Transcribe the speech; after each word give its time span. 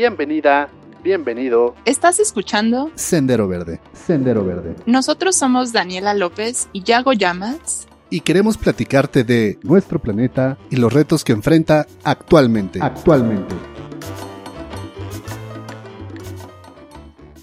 Bienvenida, 0.00 0.70
bienvenido. 1.02 1.74
¿Estás 1.84 2.20
escuchando? 2.20 2.90
Sendero 2.94 3.46
Verde. 3.46 3.82
Sendero 3.92 4.46
Verde. 4.46 4.74
Nosotros 4.86 5.36
somos 5.36 5.74
Daniela 5.74 6.14
López 6.14 6.70
y 6.72 6.82
Yago 6.84 7.12
Llamas. 7.12 7.86
Y 8.08 8.22
queremos 8.22 8.56
platicarte 8.56 9.24
de 9.24 9.58
nuestro 9.62 9.98
planeta 9.98 10.56
y 10.70 10.76
los 10.76 10.90
retos 10.90 11.22
que 11.22 11.32
enfrenta 11.32 11.86
actualmente. 12.02 12.78
Actualmente. 12.80 13.54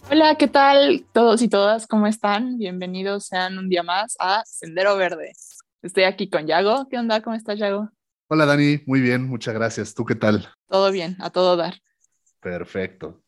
Hola, 0.09 0.33
¿qué 0.33 0.47
tal 0.47 1.05
todos 1.13 1.43
y 1.43 1.49
todas? 1.49 1.85
¿Cómo 1.85 2.07
están? 2.07 2.57
Bienvenidos 2.57 3.27
sean 3.27 3.59
un 3.59 3.69
día 3.69 3.83
más 3.83 4.15
a 4.19 4.41
Sendero 4.47 4.97
Verde. 4.97 5.33
Estoy 5.83 6.05
aquí 6.05 6.27
con 6.27 6.47
Yago. 6.47 6.87
¿Qué 6.89 6.97
onda? 6.97 7.21
¿Cómo 7.21 7.35
estás, 7.35 7.59
Yago? 7.59 7.91
Hola, 8.29 8.47
Dani. 8.47 8.81
Muy 8.87 8.99
bien, 8.99 9.29
muchas 9.29 9.53
gracias. 9.53 9.93
¿Tú 9.93 10.05
qué 10.05 10.15
tal? 10.15 10.49
Todo 10.67 10.91
bien, 10.91 11.17
a 11.19 11.29
todo 11.29 11.55
dar. 11.55 11.75
Perfecto. 12.49 13.21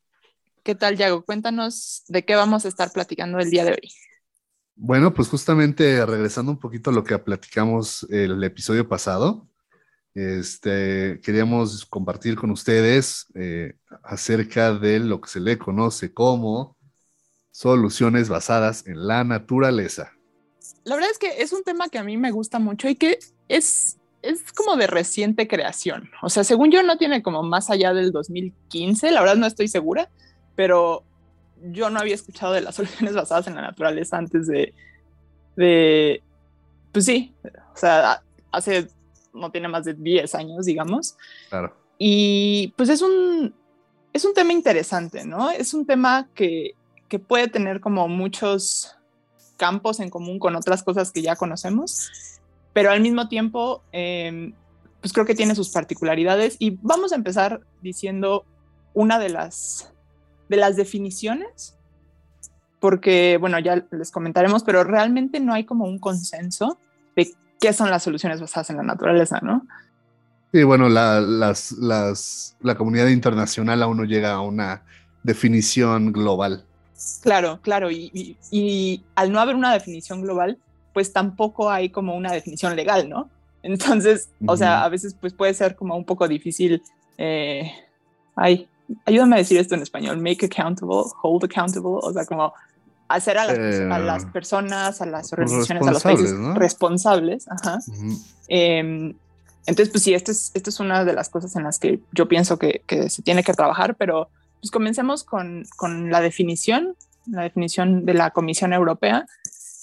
¿Qué 0.63 0.75
tal, 0.75 0.95
Yago? 0.95 1.25
Cuéntanos 1.25 2.03
de 2.07 2.23
qué 2.23 2.35
vamos 2.35 2.63
a 2.63 2.69
estar 2.69 2.89
platicando 2.93 3.37
el 3.39 3.49
día 3.49 3.65
de 3.65 3.71
hoy. 3.71 3.91
Bueno, 4.77 5.13
pues 5.13 5.27
justamente 5.27 6.05
regresando 6.05 6.53
un 6.53 6.57
poquito 6.57 6.89
a 6.89 6.93
lo 6.93 7.03
que 7.03 7.19
platicamos 7.19 8.07
el 8.09 8.41
episodio 8.45 8.87
pasado, 8.87 9.45
este, 10.13 11.19
queríamos 11.21 11.85
compartir 11.85 12.37
con 12.37 12.49
ustedes 12.49 13.25
eh, 13.35 13.73
acerca 14.03 14.73
de 14.73 14.99
lo 14.99 15.19
que 15.19 15.29
se 15.29 15.41
le 15.41 15.57
conoce 15.57 16.13
como 16.13 16.77
soluciones 17.51 18.29
basadas 18.29 18.87
en 18.87 19.05
la 19.05 19.25
naturaleza. 19.25 20.13
La 20.85 20.95
verdad 20.95 21.11
es 21.11 21.17
que 21.17 21.41
es 21.41 21.51
un 21.51 21.65
tema 21.65 21.89
que 21.89 21.97
a 21.97 22.05
mí 22.05 22.15
me 22.15 22.31
gusta 22.31 22.57
mucho 22.57 22.87
y 22.87 22.95
que 22.95 23.19
es 23.49 23.98
es 24.21 24.51
como 24.53 24.75
de 24.75 24.87
reciente 24.87 25.47
creación. 25.47 26.09
O 26.21 26.29
sea, 26.29 26.43
según 26.43 26.71
yo 26.71 26.83
no 26.83 26.97
tiene 26.97 27.23
como 27.23 27.43
más 27.43 27.69
allá 27.69 27.93
del 27.93 28.11
2015, 28.11 29.11
la 29.11 29.21
verdad 29.21 29.37
no 29.37 29.47
estoy 29.47 29.67
segura, 29.67 30.09
pero 30.55 31.03
yo 31.71 31.89
no 31.89 31.99
había 31.99 32.15
escuchado 32.15 32.53
de 32.53 32.61
las 32.61 32.75
soluciones 32.77 33.15
basadas 33.15 33.47
en 33.47 33.55
la 33.55 33.61
naturaleza 33.61 34.17
antes 34.17 34.47
de, 34.47 34.73
de 35.55 36.21
pues 36.91 37.05
sí, 37.05 37.33
o 37.73 37.77
sea, 37.77 38.23
hace, 38.51 38.87
no 39.33 39.51
tiene 39.51 39.67
más 39.67 39.85
de 39.85 39.93
10 39.93 40.35
años, 40.35 40.65
digamos. 40.65 41.15
Claro. 41.49 41.75
Y 41.97 42.73
pues 42.77 42.89
es 42.89 43.01
un, 43.01 43.53
es 44.13 44.25
un 44.25 44.33
tema 44.33 44.53
interesante, 44.53 45.25
¿no? 45.25 45.49
Es 45.49 45.73
un 45.73 45.85
tema 45.85 46.27
que, 46.33 46.71
que 47.07 47.19
puede 47.19 47.47
tener 47.47 47.79
como 47.79 48.07
muchos 48.07 48.95
campos 49.57 49.99
en 49.99 50.09
común 50.09 50.39
con 50.39 50.55
otras 50.55 50.83
cosas 50.83 51.11
que 51.11 51.21
ya 51.21 51.35
conocemos 51.35 52.38
pero 52.73 52.91
al 52.91 53.01
mismo 53.01 53.27
tiempo, 53.27 53.83
em, 53.91 54.53
pues 55.01 55.13
creo 55.13 55.25
que 55.25 55.35
tiene 55.35 55.55
sus 55.55 55.69
particularidades 55.69 56.55
y 56.59 56.77
vamos 56.81 57.11
a 57.11 57.15
empezar 57.15 57.61
diciendo 57.81 58.45
una 58.93 59.19
de 59.19 59.29
las, 59.29 59.93
de 60.49 60.57
las 60.57 60.75
definiciones, 60.75 61.75
porque, 62.79 63.37
bueno, 63.39 63.59
ya 63.59 63.85
les 63.91 64.11
comentaremos, 64.11 64.63
pero 64.63 64.83
realmente 64.83 65.39
no 65.39 65.53
hay 65.53 65.65
como 65.65 65.85
un 65.85 65.99
consenso 65.99 66.77
de 67.15 67.33
qué 67.59 67.73
son 67.73 67.89
las 67.89 68.03
soluciones 68.03 68.39
basadas 68.39 68.69
en 68.69 68.77
la 68.77 68.83
naturaleza, 68.83 69.39
¿no? 69.41 69.65
Sí, 70.53 70.63
bueno, 70.63 70.89
la, 70.89 71.21
las, 71.21 71.73
las, 71.73 72.55
la 72.61 72.75
comunidad 72.75 73.07
internacional 73.07 73.83
aún 73.83 73.97
no 73.97 74.05
llega 74.05 74.31
a 74.31 74.41
una 74.41 74.83
definición 75.23 76.11
global. 76.11 76.65
Claro, 77.21 77.59
claro, 77.61 77.91
y, 77.91 78.09
y, 78.13 78.37
y 78.51 79.03
al 79.15 79.31
no 79.31 79.39
haber 79.39 79.55
una 79.55 79.73
definición 79.73 80.21
global, 80.21 80.57
pues 80.99 81.13
tampoco 81.13 81.71
hay 81.71 81.87
como 81.91 82.13
una 82.13 82.33
definición 82.33 82.75
legal, 82.75 83.07
¿no? 83.07 83.29
Entonces, 83.63 84.27
o 84.45 84.57
sea, 84.57 84.83
a 84.83 84.89
veces 84.89 85.15
pues 85.17 85.31
puede 85.31 85.53
ser 85.53 85.77
como 85.77 85.95
un 85.95 86.03
poco 86.03 86.27
difícil, 86.27 86.83
eh, 87.17 87.71
ay, 88.35 88.67
ayúdame 89.05 89.37
a 89.37 89.39
decir 89.39 89.57
esto 89.57 89.75
en 89.75 89.81
español, 89.81 90.17
make 90.17 90.45
accountable, 90.45 91.09
hold 91.21 91.45
accountable, 91.45 91.99
o 92.01 92.11
sea, 92.11 92.25
como 92.25 92.53
hacer 93.07 93.37
a 93.37 93.45
las, 93.45 93.57
a 93.57 93.99
las 93.99 94.23
eh, 94.25 94.27
personas, 94.33 95.01
a 95.01 95.05
las 95.05 95.31
organizaciones, 95.31 95.87
a 95.87 95.91
los 95.91 96.03
países 96.03 96.33
responsables. 96.55 97.47
Ajá. 97.49 97.79
eh, 98.49 99.15
entonces, 99.67 99.89
pues 99.91 100.03
sí, 100.03 100.13
esta 100.13 100.33
es, 100.33 100.51
esto 100.53 100.69
es 100.69 100.81
una 100.81 101.05
de 101.05 101.13
las 101.13 101.29
cosas 101.29 101.55
en 101.55 101.63
las 101.63 101.79
que 101.79 102.01
yo 102.11 102.27
pienso 102.27 102.59
que, 102.59 102.81
que 102.85 103.09
se 103.09 103.21
tiene 103.21 103.41
que 103.41 103.53
trabajar, 103.53 103.95
pero 103.95 104.27
pues 104.59 104.69
comencemos 104.69 105.23
con, 105.23 105.63
con 105.77 106.11
la 106.11 106.19
definición, 106.19 106.97
la 107.25 107.43
definición 107.43 108.05
de 108.05 108.15
la 108.15 108.31
Comisión 108.31 108.73
Europea, 108.73 109.25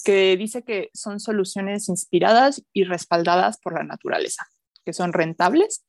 que 0.06 0.36
dice 0.36 0.62
que 0.62 0.90
son 0.94 1.18
soluciones 1.18 1.88
inspiradas 1.88 2.62
y 2.72 2.84
respaldadas 2.84 3.58
por 3.58 3.74
la 3.74 3.82
naturaleza, 3.82 4.46
que 4.84 4.92
son 4.92 5.12
rentables, 5.12 5.84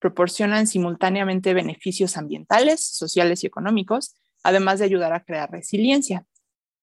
proporcionan 0.00 0.66
simultáneamente 0.66 1.54
beneficios 1.54 2.18
ambientales, 2.18 2.84
sociales 2.84 3.42
y 3.42 3.46
económicos, 3.46 4.16
además 4.42 4.80
de 4.80 4.84
ayudar 4.84 5.14
a 5.14 5.24
crear 5.24 5.50
resiliencia. 5.50 6.26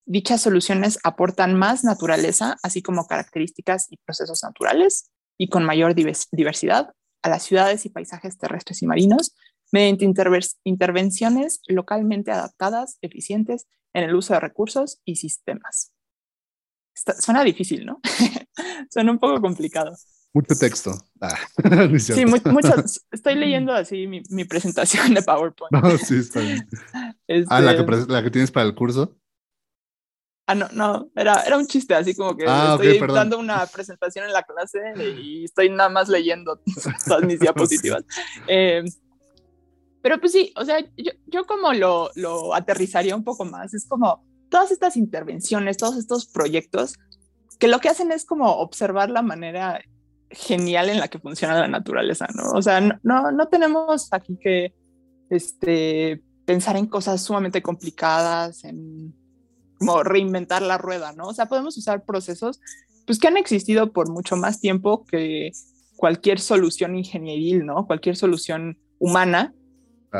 Dichas 0.07 0.41
soluciones 0.41 0.97
aportan 1.03 1.53
más 1.53 1.83
naturaleza, 1.83 2.57
así 2.63 2.81
como 2.81 3.05
características 3.05 3.85
y 3.91 3.97
procesos 3.97 4.41
naturales, 4.41 5.11
y 5.37 5.49
con 5.49 5.63
mayor 5.63 5.93
diversidad 5.93 6.93
a 7.21 7.29
las 7.29 7.43
ciudades 7.43 7.85
y 7.85 7.89
paisajes 7.89 8.39
terrestres 8.39 8.81
y 8.81 8.87
marinos, 8.87 9.35
mediante 9.71 10.11
intervenciones 10.63 11.61
localmente 11.67 12.31
adaptadas, 12.31 12.97
eficientes 13.03 13.67
en 13.93 14.03
el 14.03 14.15
uso 14.15 14.33
de 14.33 14.39
recursos 14.39 14.99
y 15.05 15.17
sistemas 15.17 15.91
suena 16.93 17.43
difícil, 17.43 17.85
¿no? 17.85 17.99
suena 18.89 19.11
un 19.11 19.19
poco 19.19 19.41
complicado. 19.41 19.93
Mucho 20.33 20.55
texto. 20.55 20.93
Ah, 21.19 21.35
sí, 21.99 22.25
mucho, 22.25 22.75
estoy 23.11 23.35
leyendo 23.35 23.73
así 23.73 24.07
mi, 24.07 24.21
mi, 24.29 24.45
presentación 24.45 25.13
de 25.13 25.21
PowerPoint. 25.21 25.71
No, 25.71 25.97
sí, 25.97 26.19
está 26.19 26.39
bien. 26.39 26.69
Este... 27.27 27.53
Ah, 27.53 27.59
¿la 27.59 27.75
que, 27.75 27.83
la 28.07 28.23
que 28.23 28.31
tienes 28.31 28.51
para 28.51 28.65
el 28.65 28.73
curso. 28.73 29.17
Ah, 30.47 30.55
no, 30.55 30.67
no, 30.73 31.11
era, 31.15 31.43
era 31.43 31.57
un 31.57 31.67
chiste, 31.67 31.95
así 31.95 32.15
como 32.15 32.35
que 32.35 32.45
ah, 32.47 32.73
estoy 32.73 32.97
okay, 32.97 33.15
dando 33.15 33.39
una 33.39 33.65
presentación 33.67 34.25
en 34.25 34.33
la 34.33 34.43
clase 34.43 34.79
y 35.21 35.45
estoy 35.45 35.69
nada 35.69 35.89
más 35.89 36.09
leyendo 36.09 36.59
todas 37.05 37.23
mis 37.23 37.39
diapositivas. 37.39 38.03
Eh, 38.47 38.83
pero 40.01 40.19
pues 40.19 40.31
sí, 40.31 40.51
o 40.55 40.65
sea, 40.65 40.79
yo, 40.97 41.11
yo 41.27 41.45
como 41.45 41.73
lo, 41.73 42.09
lo 42.15 42.55
aterrizaría 42.55 43.15
un 43.15 43.23
poco 43.23 43.45
más, 43.45 43.73
es 43.73 43.87
como, 43.87 44.25
todas 44.51 44.69
estas 44.71 44.97
intervenciones, 44.97 45.77
todos 45.77 45.97
estos 45.97 46.27
proyectos, 46.27 46.99
que 47.57 47.67
lo 47.67 47.79
que 47.79 47.89
hacen 47.89 48.11
es 48.11 48.25
como 48.25 48.57
observar 48.57 49.09
la 49.09 49.21
manera 49.21 49.81
genial 50.29 50.89
en 50.89 50.99
la 50.99 51.07
que 51.07 51.19
funciona 51.19 51.59
la 51.59 51.67
naturaleza, 51.67 52.27
¿no? 52.35 52.51
O 52.51 52.61
sea, 52.61 52.81
no, 52.81 53.31
no 53.31 53.47
tenemos 53.47 54.09
aquí 54.11 54.37
que 54.39 54.73
este, 55.29 56.21
pensar 56.45 56.75
en 56.75 56.85
cosas 56.85 57.23
sumamente 57.23 57.61
complicadas, 57.61 58.63
en 58.65 59.15
como 59.79 60.03
reinventar 60.03 60.61
la 60.61 60.77
rueda, 60.77 61.13
¿no? 61.13 61.27
O 61.27 61.33
sea, 61.33 61.47
podemos 61.47 61.75
usar 61.77 62.05
procesos 62.05 62.59
pues 63.07 63.17
que 63.17 63.27
han 63.27 63.37
existido 63.37 63.91
por 63.91 64.09
mucho 64.09 64.35
más 64.35 64.59
tiempo 64.59 65.05
que 65.05 65.51
cualquier 65.95 66.39
solución 66.39 66.95
ingenieril, 66.95 67.65
¿no? 67.65 67.87
Cualquier 67.87 68.15
solución 68.15 68.77
humana 68.99 69.53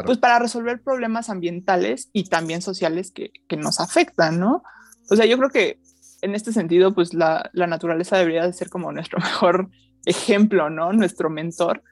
pues 0.06 0.18
para 0.18 0.40
resolver 0.40 0.82
problemas 0.82 1.30
ambientales 1.30 2.10
y 2.14 2.24
también 2.26 2.62
sociales 2.62 3.12
que, 3.12 3.32
que, 3.48 3.58
nos 3.58 3.80
afectan, 3.80 4.40
¿no? 4.40 4.64
O 5.10 5.16
sea, 5.16 5.26
yo 5.26 5.38
creo 5.38 5.50
que 5.50 5.80
en 6.22 6.34
este 6.34 6.54
sentido, 6.54 6.94
pues 6.94 7.14
la, 7.14 7.50
la, 7.54 7.68
naturaleza 7.68 8.18
debería 8.18 8.46
de 8.46 8.54
ser 8.54 8.70
como 8.70 8.92
nuestro 8.92 9.20
mejor 9.24 9.70
ejemplo, 10.06 10.70
¿no? 10.70 10.94
Nuestro 10.94 11.30
mentor, 11.30 11.84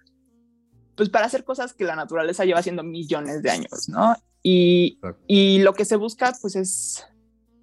pues 0.95 1.09
para 1.09 1.25
hacer 1.25 1.43
cosas 1.43 1.73
que 1.73 1.83
la 1.83 1.95
naturaleza 1.95 2.45
lleva 2.45 2.59
haciendo 2.59 2.83
millones 2.83 3.41
de 3.41 3.51
años, 3.51 3.89
¿no? 3.89 4.15
Y, 4.43 4.99
y 5.27 5.59
lo 5.59 5.73
que 5.73 5.85
se 5.85 5.97
busca, 5.97 6.33
pues 6.41 6.55
es, 6.55 7.05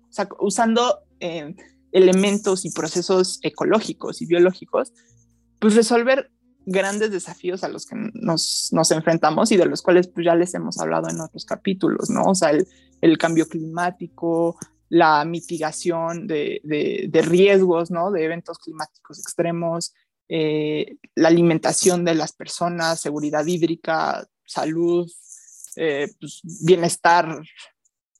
o 0.09 0.13
sea, 0.13 0.29
usando 0.41 1.01
eh, 1.21 1.55
elementos 1.93 2.65
y 2.65 2.71
procesos 2.71 3.39
ecológicos 3.43 4.21
y 4.21 4.27
biológicos, 4.27 4.93
pues 5.59 5.75
resolver 5.75 6.31
grandes 6.67 7.13
desafíos 7.13 7.65
a 7.65 7.69
los 7.69 7.87
que 7.87 7.97
nos, 8.15 8.71
nos, 8.73 8.91
enfrentamos 8.91 9.53
y 9.53 9.57
de 9.57 9.67
los 9.67 9.83
cuales 9.83 10.09
pues 10.09 10.27
ya 10.27 10.35
les 10.35 10.53
hemos 10.55 10.79
hablado 10.79 11.09
en 11.09 11.21
otros 11.21 11.45
capítulos, 11.45 12.11
¿no? 12.11 12.25
O 12.25 12.35
sea, 12.35 12.51
el, 12.51 12.67
el 13.01 13.17
cambio 13.17 13.49
climático, 13.49 14.59
la 14.89 15.25
mitigación 15.25 16.27
de, 16.27 16.61
de, 16.65 17.23
riesgos, 17.23 17.91
¿no? 17.91 18.11
De 18.11 18.25
eventos 18.25 18.59
climáticos 18.59 19.19
extremos, 19.19 19.95
eh, 20.29 20.97
la 21.15 21.29
alimentación 21.29 22.05
de 22.05 22.15
las 22.15 22.33
personas, 22.33 23.01
seguridad 23.01 23.47
hídrica, 23.47 24.27
salud, 24.45 25.11
eh, 25.77 26.09
pues, 26.19 26.41
bienestar 26.65 27.43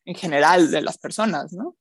en 0.05 0.15
general 0.15 0.71
de 0.71 0.83
las 0.83 0.99
personas, 0.99 1.53
¿no? 1.53 1.77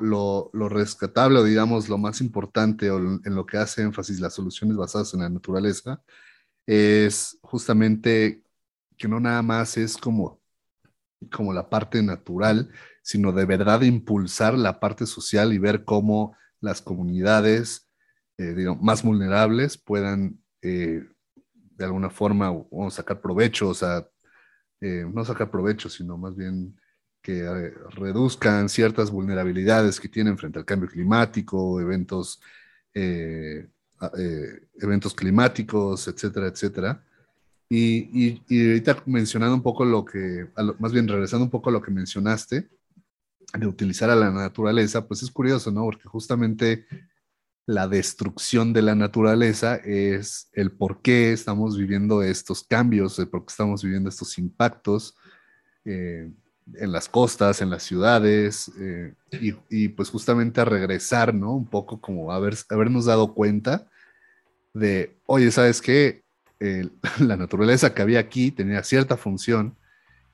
Lo, 0.00 0.50
rescatable 0.52 1.38
o 1.38 1.44
digamos 1.44 1.88
lo 1.88 1.98
más 1.98 2.20
importante 2.20 2.90
o 2.90 2.98
en 2.98 3.34
lo 3.34 3.46
que 3.46 3.58
hace 3.58 3.82
énfasis 3.82 4.20
las 4.20 4.34
soluciones 4.34 4.76
basadas 4.76 5.14
en 5.14 5.20
la 5.20 5.30
naturaleza 5.30 6.02
es 6.66 7.38
justamente 7.42 8.44
que 8.96 9.08
no 9.08 9.20
nada 9.20 9.42
más 9.42 9.76
es 9.76 9.96
como, 9.96 10.40
como 11.32 11.52
la 11.52 11.68
parte 11.68 12.02
natural, 12.02 12.70
sino 13.02 13.32
de 13.32 13.44
verdad 13.46 13.82
impulsar 13.82 14.54
la 14.54 14.78
parte 14.80 15.06
social 15.06 15.52
y 15.52 15.58
ver 15.58 15.84
cómo 15.84 16.36
las 16.60 16.82
comunidades 16.82 17.90
eh, 18.40 18.54
digamos, 18.54 18.82
más 18.82 19.02
vulnerables 19.02 19.76
puedan 19.76 20.42
eh, 20.62 21.04
de 21.52 21.84
alguna 21.84 22.08
forma 22.08 22.50
o, 22.50 22.90
sacar 22.90 23.20
provecho, 23.20 23.68
o 23.68 23.74
sea, 23.74 24.08
eh, 24.80 25.04
no 25.12 25.26
sacar 25.26 25.50
provecho, 25.50 25.90
sino 25.90 26.16
más 26.16 26.34
bien 26.34 26.79
que 27.22 27.40
eh, 27.40 27.74
reduzcan 27.96 28.68
ciertas 28.68 29.10
vulnerabilidades 29.10 30.00
que 30.00 30.08
tienen 30.08 30.38
frente 30.38 30.58
al 30.58 30.64
cambio 30.64 30.88
climático, 30.88 31.80
eventos, 31.80 32.40
eh, 32.94 33.68
eventos 34.80 35.14
climáticos, 35.14 36.08
etcétera, 36.08 36.48
etcétera. 36.48 37.04
Y, 37.68 38.42
y, 38.48 38.68
ahorita 38.68 39.02
mencionando 39.06 39.54
un 39.54 39.62
poco 39.62 39.84
lo 39.84 40.04
que, 40.04 40.48
más 40.78 40.92
bien 40.92 41.06
regresando 41.06 41.44
un 41.44 41.50
poco 41.50 41.70
a 41.70 41.72
lo 41.72 41.80
que 41.80 41.92
mencionaste, 41.92 42.68
de 43.58 43.66
utilizar 43.66 44.10
a 44.10 44.16
la 44.16 44.30
naturaleza, 44.30 45.06
pues 45.06 45.22
es 45.22 45.30
curioso, 45.30 45.70
¿no? 45.70 45.84
Porque 45.84 46.08
justamente 46.08 46.86
la 47.66 47.86
destrucción 47.86 48.72
de 48.72 48.82
la 48.82 48.94
naturaleza 48.94 49.76
es 49.76 50.50
el 50.52 50.72
por 50.72 51.02
qué 51.02 51.32
estamos 51.32 51.76
viviendo 51.76 52.22
estos 52.22 52.64
cambios, 52.64 53.18
el 53.18 53.28
por 53.28 53.44
qué 53.44 53.50
estamos 53.50 53.82
viviendo 53.82 54.08
estos 54.08 54.38
impactos 54.38 55.16
eh, 55.84 56.30
en 56.78 56.92
las 56.92 57.08
costas, 57.08 57.60
en 57.62 57.70
las 57.70 57.82
ciudades, 57.82 58.70
eh, 58.78 59.14
y, 59.70 59.88
pues 59.88 60.10
justamente 60.10 60.60
a 60.60 60.64
regresar, 60.64 61.34
¿no? 61.34 61.54
Un 61.54 61.66
poco 61.66 62.00
como 62.00 62.32
haber, 62.32 62.54
habernos 62.68 63.06
dado 63.06 63.34
cuenta 63.34 63.88
de, 64.74 65.16
oye, 65.26 65.50
¿sabes 65.50 65.80
qué? 65.80 66.22
la 67.20 67.36
naturaleza 67.36 67.94
que 67.94 68.02
había 68.02 68.20
aquí 68.20 68.50
tenía 68.50 68.82
cierta 68.82 69.16
función 69.16 69.76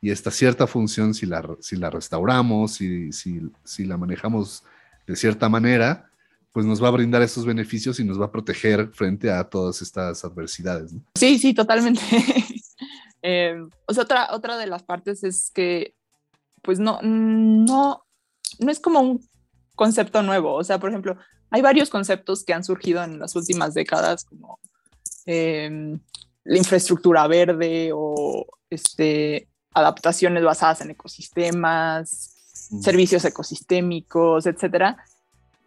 y 0.00 0.10
esta 0.10 0.30
cierta 0.30 0.66
función, 0.66 1.14
si 1.14 1.26
la, 1.26 1.42
si 1.60 1.76
la 1.76 1.90
restauramos, 1.90 2.80
y 2.80 3.12
si, 3.12 3.40
si 3.64 3.84
la 3.84 3.96
manejamos 3.96 4.64
de 5.06 5.16
cierta 5.16 5.48
manera, 5.48 6.10
pues 6.52 6.64
nos 6.64 6.82
va 6.82 6.88
a 6.88 6.92
brindar 6.92 7.22
estos 7.22 7.44
beneficios 7.44 8.00
y 8.00 8.04
nos 8.04 8.20
va 8.20 8.26
a 8.26 8.30
proteger 8.30 8.88
frente 8.92 9.30
a 9.30 9.44
todas 9.44 9.82
estas 9.82 10.24
adversidades. 10.24 10.94
Sí, 11.14 11.38
sí, 11.38 11.52
totalmente. 11.52 12.00
eh, 13.22 13.62
o 13.86 13.92
sea, 13.92 14.04
otra, 14.04 14.28
otra 14.32 14.56
de 14.56 14.66
las 14.66 14.82
partes 14.82 15.22
es 15.22 15.50
que, 15.50 15.94
pues 16.66 16.78
no, 16.78 17.00
no, 17.02 18.04
no 18.58 18.70
es 18.70 18.80
como 18.80 19.00
un 19.00 19.26
concepto 19.74 20.22
nuevo. 20.22 20.52
O 20.52 20.64
sea, 20.64 20.78
por 20.78 20.90
ejemplo, 20.90 21.16
hay 21.50 21.62
varios 21.62 21.88
conceptos 21.88 22.44
que 22.44 22.52
han 22.52 22.64
surgido 22.64 23.02
en 23.02 23.18
las 23.18 23.34
últimas 23.34 23.72
décadas, 23.72 24.24
como 24.24 24.58
eh, 25.24 25.98
la 26.44 26.58
infraestructura 26.58 27.26
verde 27.26 27.90
o 27.94 28.46
este, 28.68 29.48
adaptaciones 29.72 30.44
basadas 30.44 30.82
en 30.82 30.90
ecosistemas, 30.90 32.34
servicios 32.82 33.24
ecosistémicos, 33.24 34.46
etcétera, 34.46 34.96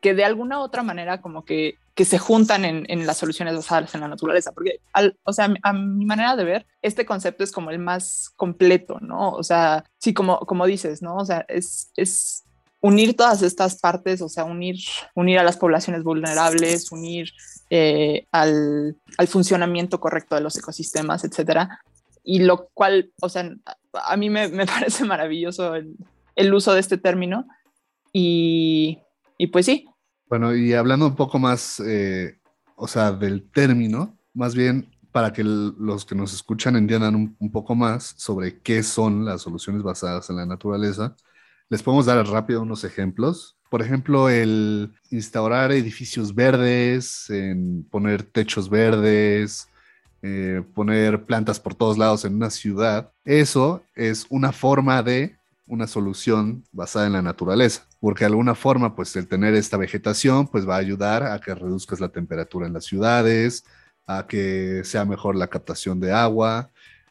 que 0.01 0.13
de 0.13 0.25
alguna 0.25 0.60
u 0.60 0.63
otra 0.63 0.84
manera 0.84 1.22
como 1.22 1.46
que, 1.46 1.75
que 2.00 2.06
se 2.06 2.18
juntan 2.18 2.63
en, 2.63 2.86
en, 2.88 3.06
las 3.06 3.18
soluciones 3.18 3.54
basadas 3.56 3.94
en 3.94 4.00
la 4.00 4.07
naturaleza, 4.07 4.54
porque, 4.54 4.80
al, 4.94 5.19
o 5.25 5.34
sea, 5.34 5.54
a 5.63 5.74
mi 5.74 6.06
manera 6.06 6.38
de 6.38 6.46
ver, 6.46 6.66
este 6.81 7.06
concepto 7.06 7.44
es 7.44 7.51
como 7.51 7.72
el 7.72 7.80
más 7.80 8.30
completo, 8.38 9.00
¿no? 9.01 9.31
O 9.31 9.44
sea, 9.44 9.84
sí, 9.98 10.13
como, 10.13 10.40
como 10.40 10.66
dices, 10.66 11.01
¿no? 11.01 11.18
O 11.18 11.25
sea, 11.25 11.44
es, 11.50 11.92
es 11.98 12.46
unir 12.80 13.18
todas 13.18 13.42
estas 13.42 13.81
partes, 13.81 14.22
o 14.22 14.30
sea, 14.30 14.46
unir, 14.46 14.78
unir 15.13 15.40
a 15.40 15.44
las 15.44 15.57
poblaciones 15.57 16.04
vulnerables, 16.04 16.90
unir 16.94 17.34
eh, 17.69 18.25
al, 18.31 18.96
al, 19.18 19.28
funcionamiento 19.28 20.00
correcto 20.00 20.36
de 20.36 20.42
los 20.42 20.57
ecosistemas, 20.57 21.25
etcétera. 21.25 21.81
Y 22.24 22.40
lo 22.44 22.69
cual, 22.74 23.12
o 23.22 23.28
sea, 23.28 23.51
a 23.92 24.16
mí 24.16 24.30
me, 24.30 24.48
me 24.48 24.66
parece 24.66 25.04
maravilloso 25.04 25.75
el, 25.75 25.98
el 26.38 26.54
uso 26.54 26.74
de 26.74 26.80
este 26.80 26.98
término. 26.98 27.46
Y, 28.13 29.00
y 29.38 29.48
pues 29.48 29.66
sí. 29.66 29.86
Bueno, 30.30 30.56
y 30.56 30.74
hablando 30.74 31.08
un 31.08 31.16
poco 31.16 31.40
más, 31.40 31.80
eh, 31.80 32.40
o 32.76 32.88
sea, 32.88 33.12
del 33.12 33.50
término, 33.50 34.16
más 34.34 34.54
bien 34.54 34.92
para 35.12 35.34
que 35.34 35.44
los 35.44 36.06
que 36.06 36.14
nos 36.14 36.34
escuchan 36.34 36.76
entiendan 36.76 37.16
un, 37.16 37.52
poco 37.52 37.74
más 37.74 38.14
sobre 38.18 38.60
qué 38.60 38.84
son 38.84 39.26
las 39.26 39.42
soluciones 39.42 39.81
basadas 39.81 40.30
en 40.30 40.36
la 40.36 40.46
naturaleza, 40.46 41.16
les 41.68 41.81
podemos 41.81 42.06
dar 42.06 42.24
rápido 42.28 42.62
unos 42.62 42.84
ejemplos. 42.84 43.58
Por 43.72 43.81
ejemplo, 43.81 44.30
el 44.30 44.94
instaurar 45.10 45.72
edificios 45.72 46.34
verdes, 46.36 47.28
poner 47.90 48.22
techos 48.22 48.70
verdes, 48.70 49.68
eh, 50.22 50.64
poner 50.75 51.25
plantas 51.25 51.60
por 51.60 51.74
todos 51.74 51.98
lados 51.98 52.24
en 52.25 52.36
una 52.36 52.52
ciudad. 52.52 53.12
Eso 53.25 53.84
es 53.96 54.28
una 54.30 54.52
forma 54.52 55.02
de 55.02 55.38
una 55.66 55.88
solución 55.88 56.64
basada 56.72 57.08
en 57.08 57.14
la 57.14 57.22
naturaleza, 57.24 57.88
porque 58.00 58.24
de 58.24 58.28
alguna 58.28 58.56
forma, 58.56 58.96
pues 58.96 59.16
el 59.16 59.28
tener 59.28 59.54
esta 59.56 59.78
vegetación, 59.78 60.48
pues 60.48 60.68
va 60.68 60.75
a 60.75 60.80
ayudar 60.80 61.24
a 61.24 61.40
que 61.40 61.54
reduzcas 61.54 62.00
la 62.00 62.10
temperatura 62.10 62.68
en 62.68 62.74
las 62.74 62.86
ciudades, 62.86 63.66
a 64.07 64.25
que 64.25 64.81
sea 64.86 65.06
mejor 65.06 65.36
la 65.36 65.48
captación 65.48 66.00
de 66.00 66.13
agua. 66.13 66.69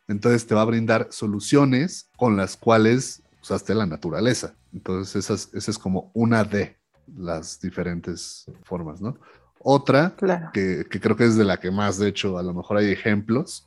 Entonces 0.08 0.46
te 0.46 0.54
va 0.54 0.62
a 0.62 0.66
brindar 0.66 1.08
soluciones 1.10 2.08
con 2.16 2.36
las 2.36 2.56
cuales 2.56 3.22
usaste 3.42 3.74
la 3.74 3.86
naturaleza. 3.86 4.54
Entonces 4.72 5.30
esa 5.30 5.34
es, 5.34 5.68
es 5.68 5.78
como 5.78 6.10
una 6.14 6.44
de 6.44 6.76
las 7.16 7.60
diferentes 7.60 8.46
formas, 8.64 9.00
¿no? 9.00 9.18
Otra, 9.60 10.14
que, 10.52 10.86
que, 10.88 11.00
creo 11.00 11.16
que 11.16 11.24
es 11.24 11.36
de 11.36 11.44
la 11.44 11.58
que 11.58 11.70
más, 11.70 11.98
de 11.98 12.08
hecho, 12.08 12.38
a 12.38 12.42
lo 12.42 12.54
mejor 12.54 12.78
hay 12.78 12.90
ejemplos, 12.90 13.66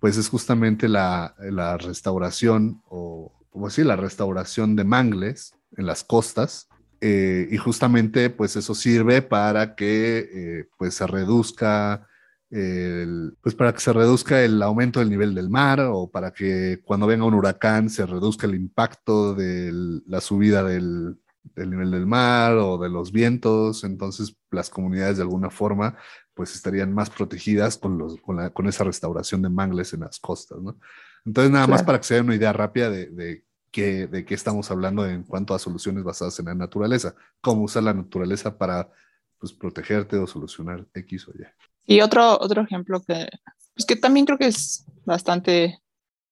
pues 0.00 0.16
es 0.16 0.28
justamente 0.28 0.88
la, 0.88 1.34
la 1.38 1.76
restauración 1.76 2.82
o 2.88 3.32
como 3.56 3.68
decir, 3.68 3.86
la 3.86 3.96
restauración 3.96 4.76
de 4.76 4.84
mangles 4.84 5.55
en 5.76 5.86
las 5.86 6.04
costas. 6.04 6.68
Eh, 7.00 7.48
y 7.50 7.56
justamente, 7.56 8.30
pues 8.30 8.56
eso 8.56 8.74
sirve 8.74 9.22
para 9.22 9.74
que 9.74 10.18
eh, 10.32 10.68
pues 10.78 10.94
se 10.94 11.06
reduzca 11.06 12.08
el, 12.50 13.36
pues 13.40 13.54
para 13.54 13.72
que 13.72 13.80
se 13.80 13.92
reduzca 13.92 14.42
el 14.42 14.62
aumento 14.62 15.00
del 15.00 15.10
nivel 15.10 15.34
del 15.34 15.50
mar 15.50 15.80
o 15.80 16.08
para 16.08 16.32
que 16.32 16.80
cuando 16.84 17.06
venga 17.06 17.24
un 17.24 17.34
huracán 17.34 17.90
se 17.90 18.06
reduzca 18.06 18.46
el 18.46 18.54
impacto 18.54 19.34
de 19.34 20.00
la 20.06 20.20
subida 20.20 20.62
del, 20.62 21.18
del, 21.54 21.70
nivel 21.70 21.90
del 21.90 22.06
mar 22.06 22.56
o 22.56 22.78
de 22.78 22.88
los 22.88 23.12
vientos. 23.12 23.84
Entonces 23.84 24.36
las 24.50 24.70
comunidades 24.70 25.16
de 25.16 25.24
alguna 25.24 25.50
forma 25.50 25.96
pues 26.34 26.54
estarían 26.54 26.92
más 26.92 27.10
protegidas 27.10 27.78
con, 27.78 27.98
los, 27.98 28.20
con, 28.20 28.36
la, 28.36 28.50
con 28.50 28.68
esa 28.68 28.84
restauración 28.84 29.42
de 29.42 29.48
mangles 29.48 29.92
en 29.94 30.00
las 30.00 30.20
costas, 30.20 30.60
¿no? 30.60 30.78
Entonces 31.24 31.50
nada 31.50 31.66
más 31.66 31.82
para 31.82 31.98
que 31.98 32.04
se 32.04 32.14
den 32.14 32.26
una 32.26 32.36
idea 32.36 32.52
rápida 32.52 32.88
de, 32.88 33.06
de 33.06 33.42
de 33.72 34.24
qué 34.24 34.34
estamos 34.34 34.70
hablando 34.70 35.06
en 35.06 35.22
cuanto 35.22 35.54
a 35.54 35.58
soluciones 35.58 36.02
basadas 36.02 36.38
en 36.38 36.46
la 36.46 36.54
naturaleza, 36.54 37.14
cómo 37.40 37.62
usar 37.64 37.82
la 37.82 37.92
naturaleza 37.92 38.56
para 38.56 38.90
pues, 39.38 39.52
protegerte 39.52 40.16
o 40.16 40.26
solucionar 40.26 40.86
X 40.94 41.28
o 41.28 41.32
Y. 41.32 41.44
Y 41.84 42.00
otro, 42.00 42.38
otro 42.40 42.62
ejemplo 42.62 43.02
que, 43.02 43.28
pues, 43.74 43.86
que 43.86 43.96
también 43.96 44.26
creo 44.26 44.38
que 44.38 44.46
es 44.46 44.84
bastante, 45.04 45.80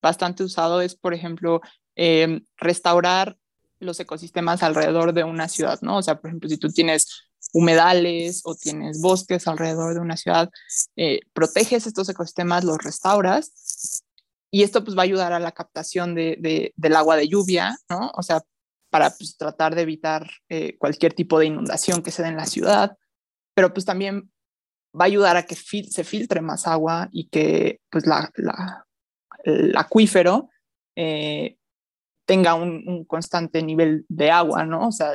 bastante 0.01 0.43
usado 0.43 0.81
es, 0.81 0.95
por 0.95 1.15
ejemplo, 1.15 1.61
em, 1.95 2.45
restaurar 2.57 3.37
los 3.79 4.01
ecosistemas 4.01 4.63
alrededor 4.63 5.13
de 5.13 5.25
una 5.25 5.49
ciudad, 5.49 5.79
¿no? 5.83 5.99
O 5.99 6.03
sea, 6.03 6.21
por 6.21 6.31
ejemplo, 6.31 6.49
si 6.49 6.57
tú 6.57 6.69
tienes 6.71 7.29
humedales 7.53 8.41
o 8.45 8.55
tienes 8.55 9.01
bosques 9.01 9.47
alrededor 9.47 9.95
de 9.95 10.01
una 10.01 10.17
ciudad, 10.17 10.51
eh, 10.97 11.21
proteges 11.35 11.87
estos 11.87 12.09
ecosistemas, 12.09 12.65
los 12.65 12.79
restauras 12.79 14.04
y 14.55 14.63
esto 14.63 14.85
pues 14.85 14.97
va 14.97 15.01
a 15.01 15.11
ayudar 15.11 15.33
a 15.33 15.41
la 15.41 15.51
captación 15.51 16.15
de, 16.15 16.73
del 16.77 16.95
agua 16.95 17.17
de 17.17 17.27
lluvia, 17.27 17.77
¿no? 17.91 18.13
O 18.15 18.23
sea, 18.23 18.41
para 18.89 19.11
pues, 19.11 19.37
tratar 19.37 19.75
de 19.75 19.83
evitar 19.83 20.31
eh, 20.49 20.79
cualquier 20.79 21.13
tipo 21.13 21.41
de 21.41 21.47
inundación 21.47 22.05
que 22.05 22.13
se 22.13 22.23
dé 22.23 22.29
en 22.29 22.37
la 22.37 22.47
ciudad, 22.47 22.97
pero 23.53 23.75
pues 23.75 23.85
también 23.85 24.31
va 24.95 25.07
a 25.07 25.11
ayudar 25.11 25.37
a 25.37 25.43
que 25.43 25.57
se 25.57 26.05
filtre 26.05 26.41
más 26.41 26.69
agua 26.69 27.09
y 27.11 27.27
que 27.31 27.81
pues 27.91 28.07
la, 28.07 28.31
el 29.43 29.77
acuífero 29.77 30.51
eh, 30.95 31.57
tenga 32.25 32.55
un, 32.55 33.05
constante 33.07 33.61
nivel 33.61 34.07
de 34.09 34.31
agua, 34.31 34.65
¿no? 34.65 34.87
O 34.87 34.93
sea, 34.93 35.15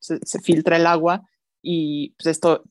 se, 0.00 0.40
filtra 0.40 0.74
el 0.74 0.88
agua 0.88 1.22
y 1.62 2.16
pues 2.18 2.26
esto 2.36 2.64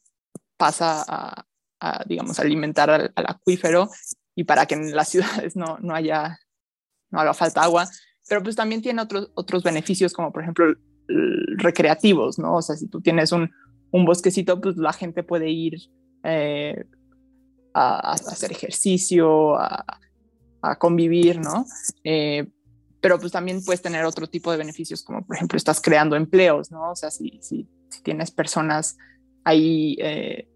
pasa 0.57 1.05
a, 1.07 2.03
digamos, 2.05 2.37
alimentar 2.41 2.89
al, 2.89 3.13
acuífero 3.15 3.89
y 4.35 4.43
para 4.43 4.65
que 4.65 4.75
en 4.75 4.95
las 4.95 5.09
ciudades 5.13 5.55
no, 5.55 5.77
no 5.79 5.93
haya, 5.93 6.39
no 7.09 7.19
haga 7.19 7.33
falta 7.33 7.63
agua, 7.63 7.89
pero 8.27 8.43
pues 8.43 8.55
también 8.55 8.81
tiene 8.81 9.01
otros, 9.01 9.31
otros 9.35 9.63
beneficios 9.63 10.13
como 10.13 10.31
por 10.31 10.43
ejemplo 10.43 10.73
recreativos, 11.57 12.39
¿no? 12.39 12.55
O 12.55 12.61
sea, 12.61 12.75
si 12.75 12.87
tú 12.87 13.01
tienes 13.01 13.31
un, 13.31 13.51
un 13.91 14.05
bosquecito, 14.05 14.59
pues 14.61 14.77
la 14.77 14.93
gente 14.93 15.23
puede 15.23 15.49
ir 15.49 15.77
eh, 16.23 16.85
a, 17.73 18.13
hacer 18.13 18.51
ejercicio, 18.51 19.55
a, 19.57 19.85
a 20.61 20.77
convivir, 20.77 21.39
¿no? 21.39 21.65
Eh, 22.03 22.47
pero 23.01 23.19
pues 23.19 23.31
también 23.31 23.63
puedes 23.63 23.81
tener 23.81 24.05
otro 24.05 24.27
tipo 24.27 24.51
de 24.51 24.57
beneficios, 24.57 25.03
como 25.03 25.25
por 25.25 25.35
ejemplo 25.35 25.57
estás 25.57 25.81
creando 25.81 26.15
empleos, 26.15 26.71
¿no? 26.71 26.91
O 26.91 26.95
sea, 26.95 27.09
si, 27.09 27.39
si, 27.41 27.67
si 27.89 28.01
tienes 28.03 28.31
personas 28.31 28.97
ahí 29.43 29.97
eh, 29.99 30.47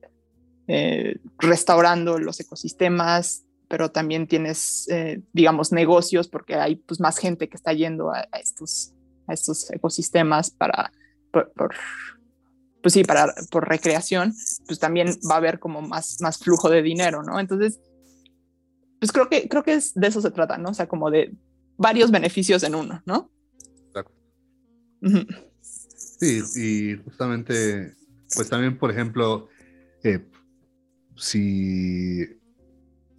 restaurando 1.40 2.20
los 2.20 2.40
ecosistemas, 2.40 3.45
pero 3.68 3.92
también 3.92 4.28
tienes, 4.28 4.88
eh, 4.90 5.22
digamos, 5.34 5.72
negocios 5.72 6.28
porque 6.28 6.56
hay 6.56 6.76
pues, 6.76 7.00
más 7.00 7.18
gente 7.18 7.50
que 7.50 7.58
está 7.58 7.74
yendo 7.74 8.12
a, 8.12 8.22
estos, 8.40 8.94
a 9.28 9.34
estos 9.34 9.72
ecosistemas 9.72 10.52
para, 10.52 10.92
por, 11.32 11.52
pues 12.82 12.94
sí, 12.94 13.04
para, 13.04 13.34
por 13.52 13.68
recreación, 13.68 14.34
pues 14.68 14.80
también 14.80 15.10
va 15.30 15.36
a 15.36 15.38
haber 15.38 15.60
como 15.60 15.82
más, 15.82 16.18
más 16.22 16.38
flujo 16.38 16.70
de 16.70 16.82
dinero, 16.82 17.24
¿no? 17.24 17.40
Entonces, 17.40 17.80
pues 19.00 19.12
creo 19.12 19.30
que, 19.30 19.48
creo 19.50 19.64
que 19.64 19.74
es, 19.74 19.94
de 19.94 20.08
eso 20.08 20.22
se 20.22 20.32
trata, 20.32 20.58
¿no? 20.58 20.70
O 20.70 20.74
sea, 20.74 20.88
como 20.88 21.10
de, 21.10 21.36
varios 21.78 22.12
beneficios 22.12 22.64
en 22.64 22.76
uno, 22.76 23.02
¿no? 23.06 23.32
Exacto. 23.88 24.14
Sí, 25.62 26.42
y 26.56 26.96
justamente, 27.04 27.96
pues 28.36 28.50
también, 28.50 28.78
por 28.78 28.92
ejemplo, 28.92 29.50
eh, 30.04 30.26
si, 31.16 32.26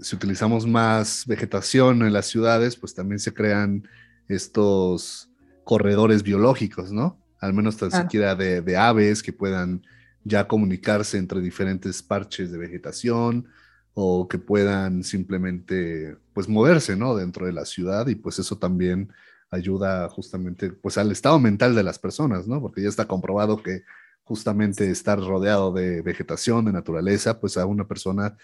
si 0.00 0.16
utilizamos 0.16 0.66
más 0.66 1.24
vegetación 1.26 2.02
en 2.02 2.12
las 2.12 2.26
ciudades, 2.26 2.76
pues 2.76 2.94
también 2.94 3.18
se 3.18 3.32
crean 3.32 3.88
estos 4.28 5.30
corredores 5.64 6.22
biológicos, 6.22 6.92
¿no? 6.92 7.18
Al 7.40 7.52
menos 7.52 7.76
tan 7.76 7.90
siquiera 7.90 8.34
de, 8.34 8.60
de, 8.62 8.76
aves 8.76 9.22
que 9.22 9.32
puedan 9.32 9.82
ya 10.24 10.48
comunicarse 10.48 11.18
entre 11.18 11.40
diferentes 11.40 12.02
parches 12.02 12.50
de 12.50 12.58
vegetación 12.58 13.46
o 13.94 14.28
que 14.28 14.38
puedan 14.38 15.04
simplemente 15.04 16.16
pues 16.32 16.48
moverse, 16.48 16.96
¿no? 16.96 17.16
Dentro 17.16 17.46
de 17.46 17.52
la 17.52 17.64
ciudad 17.64 18.06
y 18.08 18.14
pues 18.14 18.38
eso 18.38 18.58
también 18.58 19.12
ayuda 19.50 20.08
justamente 20.08 20.70
pues 20.70 20.98
al 20.98 21.12
estado 21.12 21.38
mental 21.38 21.74
de 21.74 21.82
las 21.82 21.98
personas, 21.98 22.46
¿no? 22.46 22.60
Porque 22.60 22.82
ya 22.82 22.88
está 22.88 23.06
comprobado 23.06 23.62
que 23.62 23.84
justamente 24.24 24.90
estar 24.90 25.20
rodeado 25.20 25.72
de 25.72 26.02
vegetación, 26.02 26.64
de 26.64 26.72
naturaleza, 26.72 27.40
pues 27.40 27.56
a 27.56 27.64
una 27.64 27.86
persona 27.86 28.36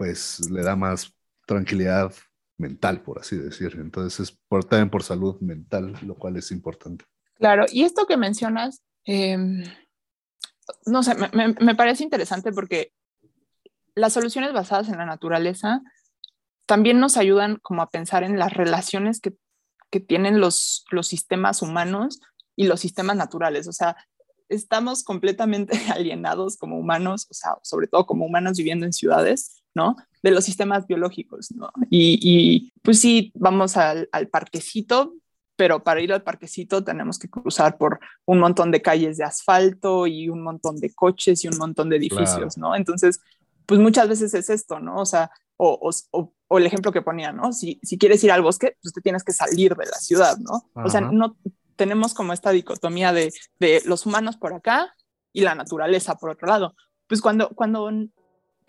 pues 0.00 0.48
le 0.48 0.62
da 0.62 0.76
más 0.76 1.14
tranquilidad 1.44 2.14
mental, 2.56 3.02
por 3.02 3.18
así 3.18 3.36
decir. 3.36 3.76
Entonces 3.78 4.18
es 4.18 4.38
por, 4.48 4.64
también 4.64 4.88
por 4.88 5.02
salud 5.02 5.38
mental, 5.42 5.94
lo 6.06 6.14
cual 6.14 6.38
es 6.38 6.50
importante. 6.52 7.04
Claro, 7.34 7.66
y 7.70 7.82
esto 7.82 8.06
que 8.06 8.16
mencionas, 8.16 8.80
em, 9.04 9.62
no 10.86 11.02
sé, 11.02 11.14
me, 11.34 11.48
me, 11.48 11.74
parece 11.74 12.02
interesante 12.02 12.50
porque 12.50 12.94
las 13.94 14.14
soluciones 14.14 14.54
basadas 14.54 14.88
en 14.88 14.96
la 14.96 15.04
naturaleza 15.04 15.82
también 16.64 16.98
nos 16.98 17.18
ayudan 17.18 17.56
como 17.56 17.82
a 17.82 17.90
pensar 17.90 18.24
en 18.24 18.38
las 18.38 18.54
relaciones 18.54 19.20
que, 19.20 19.34
que 19.90 20.00
tienen 20.00 20.40
los, 20.40 20.86
los 20.90 21.08
sistemas 21.08 21.60
humanos 21.60 22.22
y 22.56 22.68
los 22.68 22.80
sistemas 22.80 23.16
naturales. 23.16 23.68
O 23.68 23.72
sea, 23.72 23.98
estamos 24.48 25.04
completamente 25.04 25.78
alienados 25.94 26.56
como 26.56 26.78
humanos, 26.78 27.26
o 27.30 27.34
sea, 27.34 27.56
sobre 27.60 27.86
todo 27.86 28.06
como 28.06 28.24
humanos 28.24 28.56
viviendo 28.56 28.86
en 28.86 28.94
ciudades, 28.94 29.59
¿no? 29.74 29.96
De 30.22 30.30
los 30.30 30.44
sistemas 30.44 30.86
biológicos, 30.86 31.50
¿no? 31.52 31.70
Y, 31.90 32.18
y 32.22 32.72
pues 32.82 33.00
sí, 33.00 33.32
vamos 33.34 33.76
al, 33.76 34.08
al, 34.12 34.28
parquecito, 34.28 35.14
pero 35.56 35.82
para 35.84 36.00
ir 36.00 36.12
al 36.12 36.22
parquecito 36.22 36.84
tenemos 36.84 37.18
que 37.18 37.28
cruzar 37.28 37.78
por 37.78 38.00
un 38.24 38.38
montón 38.38 38.70
de 38.70 38.82
calles 38.82 39.16
de 39.16 39.24
asfalto 39.24 40.06
y 40.06 40.28
un 40.28 40.42
montón 40.42 40.76
de 40.78 40.92
coches 40.94 41.44
y 41.44 41.48
un 41.48 41.58
montón 41.58 41.88
de 41.88 41.96
edificios, 41.96 42.56
¿no? 42.56 42.74
Entonces, 42.74 43.20
pues 43.66 43.80
muchas 43.80 44.08
veces 44.08 44.34
es 44.34 44.50
esto, 44.50 44.80
¿no? 44.80 44.96
O 44.96 45.06
sea, 45.06 45.30
o, 45.56 45.92
o, 46.12 46.32
o 46.48 46.58
el 46.58 46.66
ejemplo 46.66 46.90
que 46.90 47.02
ponía, 47.02 47.32
¿no? 47.32 47.52
Si, 47.52 47.78
si, 47.82 47.98
quieres 47.98 48.24
ir 48.24 48.32
al 48.32 48.42
bosque, 48.42 48.76
pues 48.82 48.92
te 48.92 49.00
tienes 49.00 49.22
que 49.22 49.32
salir 49.32 49.76
de 49.76 49.86
la 49.86 49.98
ciudad, 49.98 50.36
¿no? 50.38 50.64
O 50.82 50.88
sea, 50.88 51.00
no, 51.00 51.36
tenemos 51.76 52.12
como 52.12 52.32
esta 52.32 52.50
dicotomía 52.50 53.12
de, 53.12 53.32
de, 53.58 53.82
los 53.86 54.04
humanos 54.04 54.36
por 54.36 54.52
acá 54.52 54.94
y 55.32 55.42
la 55.42 55.54
naturaleza 55.54 56.16
por 56.16 56.30
otro 56.30 56.48
lado. 56.48 56.74
Pues 57.06 57.20
cuando, 57.20 57.50
cuando 57.50 57.90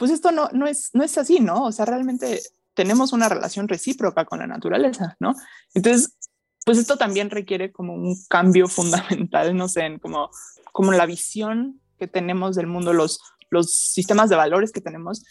pues 0.02 0.10
esto 0.10 0.32
no, 0.32 0.50
no, 0.52 0.66
es, 0.66 0.90
no 0.94 1.04
es 1.04 1.16
así, 1.20 1.40
¿no? 1.40 1.66
O 1.66 1.72
sea, 1.72 1.86
realmente 1.86 2.42
tenemos 2.74 3.14
una 3.14 3.30
relación 3.30 3.68
recíproca 3.68 4.26
con 4.26 4.40
la 4.40 4.48
naturaleza, 4.48 5.16
¿no? 5.20 5.36
Entonces, 5.76 6.18
pues 6.66 6.80
esto 6.80 6.98
también 6.98 7.30
requiere 7.30 7.72
como 7.72 7.94
un 7.94 8.18
cambio 8.28 8.68
fundamental, 8.68 9.56
no 9.56 9.68
sé, 9.68 9.82
en 9.82 10.00
como, 10.00 10.32
como 10.72 10.92
la 10.92 11.06
visión 11.06 11.80
que 12.00 12.08
tenemos 12.08 12.56
del 12.56 12.66
mundo, 12.66 12.94
los, 12.94 13.22
los 13.52 13.72
sistemas 13.72 14.32
de 14.32 14.38
valores 14.38 14.72
que 14.72 14.82
tenemos, 14.82 15.24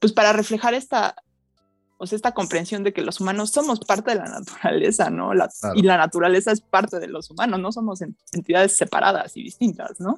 pues 0.00 0.12
para 0.12 0.32
reflejar 0.32 0.74
esta, 0.74 1.16
o 1.98 2.06
sea, 2.06 2.14
esta 2.14 2.30
comprensión 2.30 2.84
de 2.84 2.92
que 2.92 3.02
los 3.02 3.20
humanos 3.20 3.50
somos 3.50 3.80
parte 3.80 4.12
de 4.12 4.18
la 4.18 4.28
naturaleza, 4.28 5.10
¿no? 5.10 5.32
Y 5.74 5.82
la 5.82 5.96
naturaleza 5.96 6.52
es 6.52 6.60
parte 6.60 7.00
de 7.00 7.08
los 7.08 7.28
humanos, 7.28 7.58
no 7.58 7.72
somos 7.72 8.00
entidades 8.30 8.76
separadas 8.76 9.36
y 9.36 9.42
distintas, 9.42 9.98
¿no? 9.98 10.16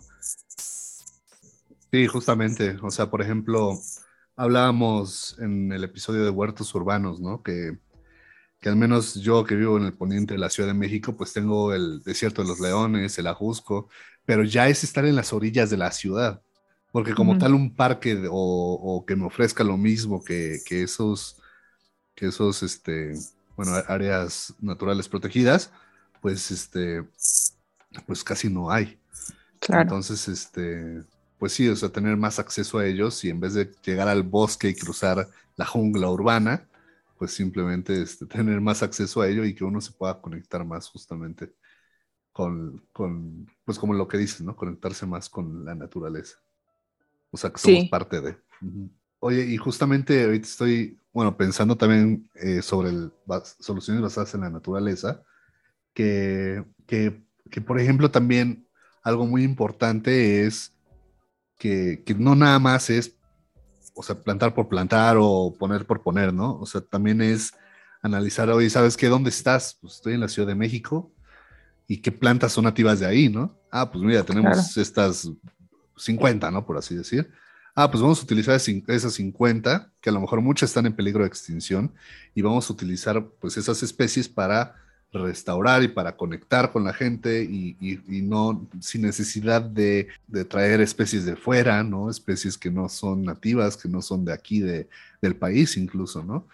Sí, 1.94 2.08
justamente. 2.08 2.76
O 2.82 2.90
sea, 2.90 3.08
por 3.08 3.22
ejemplo, 3.22 3.78
hablábamos 4.34 5.36
en 5.38 5.70
el 5.70 5.84
episodio 5.84 6.24
de 6.24 6.30
huertos 6.30 6.74
urbanos, 6.74 7.20
¿no? 7.20 7.40
Que, 7.40 7.78
que 8.60 8.68
al 8.68 8.74
menos 8.74 9.14
yo 9.14 9.44
que 9.44 9.54
vivo 9.54 9.76
en 9.76 9.84
el 9.84 9.92
poniente 9.92 10.34
de 10.34 10.40
la 10.40 10.50
Ciudad 10.50 10.68
de 10.68 10.74
México, 10.74 11.16
pues 11.16 11.32
tengo 11.32 11.72
el 11.72 12.02
desierto 12.02 12.42
de 12.42 12.48
los 12.48 12.58
leones, 12.58 13.16
el 13.18 13.28
ajusco, 13.28 13.88
pero 14.24 14.42
ya 14.42 14.68
es 14.68 14.82
estar 14.82 15.04
en 15.04 15.14
las 15.14 15.32
orillas 15.32 15.70
de 15.70 15.76
la 15.76 15.92
ciudad. 15.92 16.42
Porque 16.90 17.14
como 17.14 17.38
tal 17.38 17.54
un 17.54 17.76
parque 17.76 18.26
o, 18.28 18.74
o, 18.82 19.06
que 19.06 19.14
me 19.14 19.26
ofrezca 19.26 19.62
lo 19.62 19.76
mismo 19.76 20.24
que, 20.24 20.58
que 20.66 20.82
esos 20.82 21.40
que 22.16 22.26
esos, 22.26 22.64
este, 22.64 23.14
bueno, 23.56 23.72
áreas 23.86 24.52
naturales 24.60 25.08
protegidas, 25.08 25.70
pues, 26.20 26.50
este, 26.50 27.04
pues 28.04 28.24
casi 28.24 28.48
no 28.48 28.68
hay. 28.72 28.98
Entonces, 29.68 30.26
este, 30.26 31.04
pues 31.44 31.52
sí, 31.52 31.68
o 31.68 31.76
sea, 31.76 31.90
tener 31.90 32.16
más 32.16 32.38
acceso 32.38 32.78
a 32.78 32.86
ellos 32.86 33.22
y 33.22 33.28
en 33.28 33.38
vez 33.38 33.52
de 33.52 33.70
llegar 33.84 34.08
al 34.08 34.22
bosque 34.22 34.70
y 34.70 34.74
cruzar 34.74 35.28
la 35.56 35.66
jungla 35.66 36.08
urbana, 36.08 36.66
pues 37.18 37.32
simplemente 37.32 38.00
este, 38.00 38.24
tener 38.34 38.62
más 38.62 38.82
acceso 38.82 39.20
a 39.20 39.28
ello 39.28 39.44
y 39.44 39.54
que 39.54 39.62
uno 39.62 39.78
se 39.82 39.92
pueda 39.92 40.22
conectar 40.22 40.64
más 40.64 40.88
justamente 40.88 41.52
con, 42.32 42.82
con, 42.94 43.46
pues 43.62 43.78
como 43.78 43.92
lo 43.92 44.08
que 44.08 44.16
dices, 44.16 44.40
¿no? 44.40 44.56
Conectarse 44.56 45.04
más 45.04 45.28
con 45.28 45.66
la 45.66 45.74
naturaleza. 45.74 46.38
O 47.30 47.36
sea, 47.36 47.50
que 47.50 47.58
somos 47.58 47.90
parte 47.90 48.22
de. 48.22 48.38
Oye, 49.18 49.44
y 49.44 49.58
justamente 49.58 50.24
ahorita 50.24 50.48
estoy, 50.48 50.98
bueno, 51.12 51.36
pensando 51.36 51.76
también 51.76 52.26
eh, 52.36 52.62
sobre 52.62 52.90
soluciones 53.58 54.02
basadas 54.02 54.34
en 54.34 54.40
la 54.40 54.48
naturaleza, 54.48 55.22
que, 55.92 56.64
que, 56.86 57.22
que, 57.50 57.60
por 57.60 57.78
ejemplo, 57.78 58.10
también 58.10 58.66
algo 59.02 59.26
muy 59.26 59.42
importante 59.42 60.46
es 60.46 60.74
que, 61.58 62.02
que, 62.04 62.14
no 62.14 62.34
nada 62.34 62.58
más 62.58 62.90
es, 62.90 63.16
o 63.94 64.02
sea, 64.02 64.23
plantar 64.23 64.54
por 64.54 64.68
plantar 64.68 65.16
o 65.18 65.54
poner 65.58 65.87
por 65.87 66.02
poner, 66.02 66.32
¿no? 66.32 66.58
O 66.58 66.66
sea, 66.66 66.80
también 66.80 67.20
es 67.20 67.52
analizar, 68.02 68.50
oye, 68.50 68.70
¿sabes 68.70 68.96
qué? 68.96 69.08
¿Dónde 69.08 69.30
estás? 69.30 69.78
Pues 69.80 69.94
estoy 69.94 70.14
en 70.14 70.20
la 70.20 70.28
Ciudad 70.28 70.49
de 70.49 70.54
México. 70.54 71.11
¿Y 71.87 71.99
qué 71.99 72.11
plantas 72.11 72.52
son 72.52 72.64
nativas 72.64 73.00
de 73.00 73.06
ahí, 73.06 73.28
no? 73.28 73.58
Ah, 73.70 73.90
pues 73.90 74.02
mira, 74.02 74.23
tenemos 74.25 74.76
estas 74.76 75.30
50, 75.96 76.50
¿no? 76.50 76.64
Por 76.64 76.78
así 76.78 76.94
decir 76.94 77.30
ah, 77.75 77.90
pues 77.90 78.02
vamos 78.02 78.20
a 78.20 78.25
utilizar 78.25 78.54
esas 78.54 79.14
50, 79.14 79.92
que 80.00 80.11
a 80.11 80.12
lo 80.12 80.20
mejor 80.20 80.40
muchas 80.40 80.70
están 80.70 80.87
en 80.87 80.94
peligro 80.94 81.23
de 81.23 81.28
extinción, 81.28 81.94
y 82.34 82.42
vamos 82.42 82.68
a 82.68 82.73
utilizar 82.73 83.26
pues 83.40 83.56
esas 83.56 83.82
especies 83.82 84.28
para 84.28 84.76
restaurar 85.23 85.83
y 85.83 85.88
para 85.88 86.16
conectar 86.16 86.73
con 86.73 86.85
la 86.85 86.92
gente 86.92 87.42
y, 87.42 87.76
no 88.09 88.66
sin 88.80 89.02
necesidad 89.02 89.62
de, 89.62 90.09
traer 90.49 90.80
especies 90.80 91.25
de 91.25 91.37
fuera, 91.37 91.83
¿no? 91.83 92.11
Especies 92.11 92.59
que 92.59 92.71
no 92.71 92.88
son 92.88 93.23
nativas, 93.23 93.76
que 93.76 93.88
no 93.88 94.02
son 94.02 94.25
de 94.25 94.33
aquí, 94.33 94.61
de, 94.61 94.88
del 95.23 95.37
país 95.37 95.76
incluso, 95.76 96.23
¿no? 96.23 96.47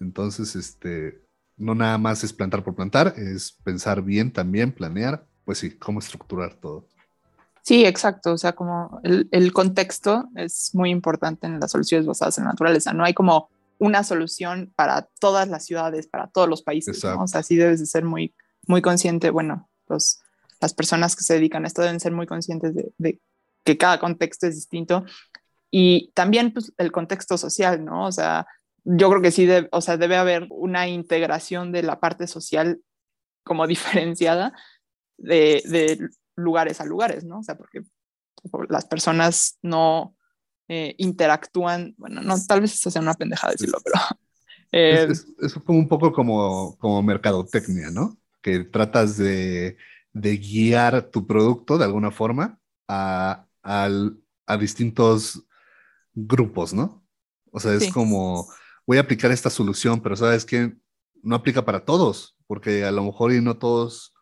Entonces, 0.00 0.56
este, 0.56 1.20
no 1.56 1.74
nada 1.74 1.98
más 1.98 2.24
es 2.24 2.32
plantar 2.32 2.64
por 2.64 2.74
plantar, 2.74 3.14
es 3.16 3.52
pensar 3.62 4.02
bien 4.02 4.32
también, 4.32 4.72
planear, 4.72 5.24
pues 5.44 5.58
sí, 5.58 5.70
cómo 5.70 6.00
estructurar 6.00 6.54
todo. 6.54 6.86
Sí, 7.62 7.84
exacto. 7.84 8.32
O 8.32 8.38
sea, 8.38 8.52
como 8.52 9.00
el, 9.04 9.52
contexto 9.52 10.28
es 10.34 10.74
muy 10.74 10.90
importante 10.90 11.46
en 11.46 11.60
las 11.60 11.70
soluciones 11.70 12.06
basadas 12.06 12.38
en 12.38 12.44
la 12.44 12.50
naturaleza. 12.50 12.92
No 12.92 13.04
hay 13.04 13.14
como 13.14 13.50
una 13.80 14.04
solución 14.04 14.72
para 14.76 15.08
todas 15.18 15.48
las 15.48 15.64
ciudades, 15.64 16.06
para 16.06 16.28
todos 16.28 16.48
los 16.48 16.62
países. 16.62 17.02
O 17.02 17.26
sea, 17.26 17.42
sí 17.42 17.56
debes 17.56 17.80
de 17.80 17.86
ser 17.86 18.04
muy, 18.04 18.34
muy 18.66 18.82
consciente. 18.82 19.30
Bueno, 19.30 19.70
los, 19.88 20.20
las 20.60 20.74
personas 20.74 21.16
que 21.16 21.24
se 21.24 21.34
dedican 21.34 21.64
a 21.64 21.66
esto 21.66 21.80
deben 21.80 21.98
ser 21.98 22.12
muy 22.12 22.26
conscientes 22.26 22.74
de, 22.74 23.20
que 23.64 23.78
cada 23.78 23.98
contexto 23.98 24.46
es 24.46 24.54
distinto. 24.54 25.04
Y 25.70 26.12
también 26.12 26.52
pues, 26.52 26.74
el 26.76 26.92
contexto 26.92 27.38
social, 27.38 27.82
¿no? 27.82 28.06
O 28.06 28.12
sea, 28.12 28.46
yo 28.84 29.08
creo 29.08 29.22
que 29.22 29.30
sí, 29.30 29.48
o 29.72 29.80
sea, 29.80 29.96
debe 29.96 30.16
haber 30.16 30.46
una 30.50 30.86
integración 30.86 31.72
de 31.72 31.82
la 31.82 32.00
parte 32.00 32.26
social 32.26 32.82
como 33.44 33.66
diferenciada 33.66 34.52
de, 35.16 35.62
de 35.64 36.06
lugares 36.36 36.82
a 36.82 36.84
lugares, 36.84 37.24
¿no? 37.24 37.38
O 37.38 37.42
sea, 37.42 37.56
porque 37.56 37.82
las 38.68 38.84
personas 38.84 39.58
no 39.62 40.16
eh, 40.72 40.94
interactúan, 40.98 41.96
bueno, 41.98 42.22
no, 42.22 42.36
tal 42.46 42.60
vez 42.60 42.74
eso 42.74 42.92
sea 42.92 43.02
una 43.02 43.14
pendejada 43.14 43.52
decirlo, 43.52 43.78
pero... 43.84 43.96
Eh, 44.72 45.08
es, 45.10 45.54
como 45.64 45.80
un 45.80 45.88
poco 45.88 46.12
como, 46.12 46.78
como 46.78 47.02
mercadotecnia, 47.02 47.90
¿no? 47.90 48.16
Que 48.40 48.62
tratas 48.62 49.16
de, 49.16 49.76
de 50.12 50.36
guiar 50.36 51.10
tu 51.10 51.26
producto 51.26 51.76
de 51.76 51.86
alguna 51.86 52.12
forma 52.12 52.60
a, 52.86 53.46
a 53.64 54.56
distintos 54.56 55.44
grupos, 56.14 56.72
¿no? 56.72 57.04
O 57.50 57.58
sea, 57.58 57.74
es 57.74 57.92
como, 57.92 58.46
voy 58.86 58.98
a 58.98 59.00
aplicar 59.00 59.32
esta 59.32 59.50
solución, 59.50 60.00
pero 60.00 60.14
sabes 60.14 60.44
que 60.44 60.72
no 61.20 61.34
aplica 61.34 61.64
para 61.64 61.84
todos, 61.84 62.36
porque 62.46 62.84
a 62.84 62.92
lo 62.92 63.02
mejor 63.02 63.32
y 63.32 63.40
no 63.40 63.58
todos 63.58 64.14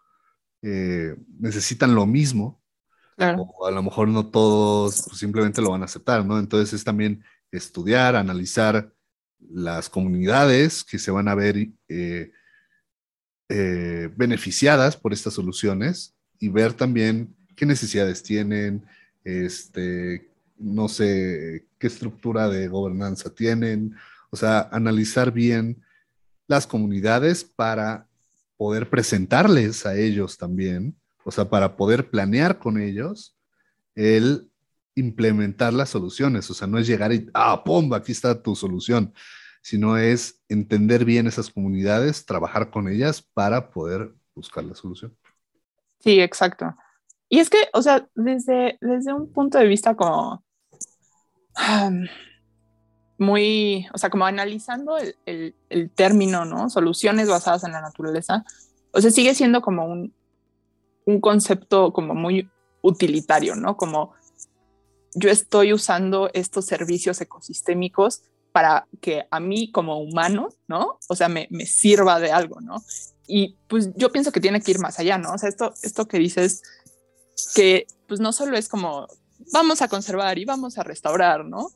eh, 0.63 1.15
necesitan 1.39 1.95
lo 1.95 2.07
mismo, 2.07 2.63
o 3.19 3.67
a 3.67 3.71
lo 3.71 3.83
mejor 3.83 4.09
no 4.09 4.27
todos 4.27 5.03
pues, 5.09 5.19
simplemente 5.19 5.61
lo 5.61 5.71
van 5.71 5.83
a 5.83 5.87
aceptar, 5.87 6.25
¿no? 6.25 6.39
Entonces 6.39 6.73
es 6.73 6.85
también 6.85 7.25
estudiar, 7.51 8.17
analizar 8.17 8.93
las 9.51 9.89
comunidades 9.89 10.85
que 10.85 10.99
se 10.99 11.11
van 11.11 11.29
a 11.29 11.35
ver, 11.35 11.69
eh, 11.89 12.33
eh, 13.49 14.11
beneficiadas 14.17 14.97
por 14.97 15.13
estas 15.13 15.35
soluciones 15.35 16.15
y 16.39 16.49
ver 16.49 16.75
también 16.75 17.35
qué 17.57 17.67
necesidades 17.67 18.23
tienen, 18.23 18.85
este, 19.25 20.31
no 20.59 20.89
sé, 20.89 21.67
qué 21.79 21.87
estructura 21.87 22.49
de 22.49 22.69
gobernanza 22.69 23.35
tienen, 23.35 23.97
o 24.31 24.37
sea, 24.37 24.69
analizar 24.71 25.33
bien 25.33 25.83
las 26.47 26.67
comunidades 26.67 27.43
para 27.45 28.07
poder 28.57 28.91
presentarles 28.91 29.87
a 29.87 29.97
ellos 29.97 30.37
también, 30.37 30.98
o 31.29 31.31
sea, 31.31 31.51
para 31.51 31.77
poder 31.77 32.09
planear 32.09 32.59
con 32.59 32.81
ellos 32.81 33.37
el 33.95 34.51
implementar 34.95 35.75
las 35.75 35.91
soluciones, 35.91 36.49
o 36.49 36.55
sea, 36.55 36.67
no 36.67 36.79
es 36.79 36.87
llegar 36.87 37.13
y, 37.13 37.29
ah, 37.35 37.63
pum, 37.63 37.93
aquí 37.93 38.13
está 38.13 38.43
tu 38.43 38.57
solución, 38.57 39.13
sino 39.61 39.99
es 39.99 40.43
entender 40.49 41.05
bien 41.05 41.27
esas 41.27 41.51
comunidades, 41.51 42.25
trabajar 42.25 42.71
con 42.71 42.89
ellas 42.89 43.21
para 43.21 43.69
poder 43.69 44.11
buscar 44.35 44.65
la 44.65 44.75
solución. 44.75 45.15
Sí, 46.01 46.19
exacto. 46.19 46.75
Y 47.29 47.41
es 47.41 47.51
que, 47.51 47.59
o 47.75 47.83
sea, 47.83 48.09
desde, 48.15 48.79
desde 48.81 49.13
un 49.13 49.31
punto 49.31 49.59
de 49.59 49.67
vista 49.67 49.95
como 49.95 50.43
muy, 53.19 53.87
o 53.93 53.99
sea, 53.99 54.09
como 54.09 54.25
analizando 54.25 54.97
el, 54.97 55.55
el, 55.69 55.91
término, 55.91 56.47
¿no? 56.47 56.71
Soluciones 56.71 57.29
basadas 57.29 57.65
en 57.65 57.73
la 57.73 57.83
naturaleza, 57.83 58.47
o 58.93 59.03
sea, 59.03 59.11
sigue 59.11 59.35
siendo 59.35 59.61
como 59.61 59.85
un, 59.85 60.15
un 61.09 61.21
concepto 61.23 61.91
como 61.95 62.15
muy 62.15 62.51
utilitario, 62.83 63.57
¿no? 63.57 63.79
Como 63.79 64.13
yo 65.15 65.31
estoy 65.31 65.73
usando 65.73 66.29
estos 66.35 66.67
servicios 66.67 67.19
ecosistémicos 67.23 68.21
para 68.53 68.87
que 69.01 69.27
a 69.31 69.41
mí 69.41 69.73
como 69.73 70.01
humano, 70.01 70.51
¿no? 70.67 70.99
O 71.09 71.17
sea, 71.17 71.31
me, 71.31 71.49
me, 71.51 71.65
sirva 71.65 72.21
de 72.21 72.31
algo, 72.31 72.61
¿no? 72.61 72.83
Y 73.27 73.57
pues 73.69 73.89
yo 73.95 74.13
pienso 74.13 74.33
que 74.33 74.41
tiene 74.41 74.61
que 74.61 74.71
ir 74.71 74.81
más 74.81 74.99
allá, 74.99 75.17
¿no? 75.17 75.33
O 75.33 75.39
sea, 75.39 75.49
esto, 75.49 75.73
esto 75.83 76.07
que 76.07 76.19
dices, 76.19 76.63
que 77.55 77.87
pues 78.07 78.21
no 78.21 78.35
solo 78.35 78.59
es 78.59 78.69
como 78.69 79.07
vamos 79.51 79.81
a 79.81 79.89
conservar 79.89 80.39
y 80.39 80.45
vamos 80.45 80.77
a 80.77 80.83
restaurar, 80.83 81.47
¿no? 81.47 81.71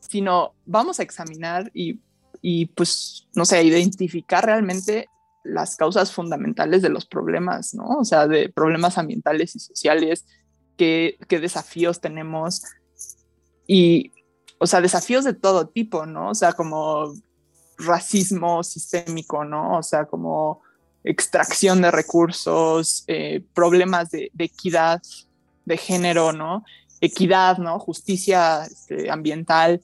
Sino 0.00 0.54
vamos 0.64 0.98
a 0.98 1.02
examinar 1.02 1.70
y, 1.74 2.00
y 2.40 2.66
pues, 2.66 3.28
no 3.34 3.44
sé, 3.44 3.62
identificar 3.62 4.46
realmente 4.46 5.10
las 5.48 5.76
causas 5.76 6.12
fundamentales 6.12 6.82
de 6.82 6.88
los 6.88 7.06
problemas, 7.06 7.74
¿no? 7.74 7.86
O 7.98 8.04
sea, 8.04 8.26
de 8.26 8.48
problemas 8.48 8.98
ambientales 8.98 9.56
y 9.56 9.60
sociales, 9.60 10.26
qué, 10.76 11.18
qué 11.28 11.40
desafíos 11.40 12.00
tenemos 12.00 12.62
y, 13.66 14.12
o 14.58 14.66
sea, 14.66 14.80
desafíos 14.80 15.24
de 15.24 15.34
todo 15.34 15.68
tipo, 15.68 16.06
¿no? 16.06 16.30
O 16.30 16.34
sea, 16.34 16.52
como 16.52 17.12
racismo 17.78 18.62
sistémico, 18.62 19.44
¿no? 19.44 19.78
O 19.78 19.82
sea, 19.82 20.06
como 20.06 20.62
extracción 21.04 21.82
de 21.82 21.90
recursos, 21.90 23.04
eh, 23.06 23.44
problemas 23.54 24.10
de, 24.10 24.30
de, 24.34 24.44
equidad 24.44 25.00
de 25.64 25.76
género, 25.76 26.32
¿no? 26.32 26.64
equidad, 27.00 27.58
¿no? 27.58 27.78
Justicia 27.78 28.64
este, 28.64 29.10
ambiental, 29.10 29.80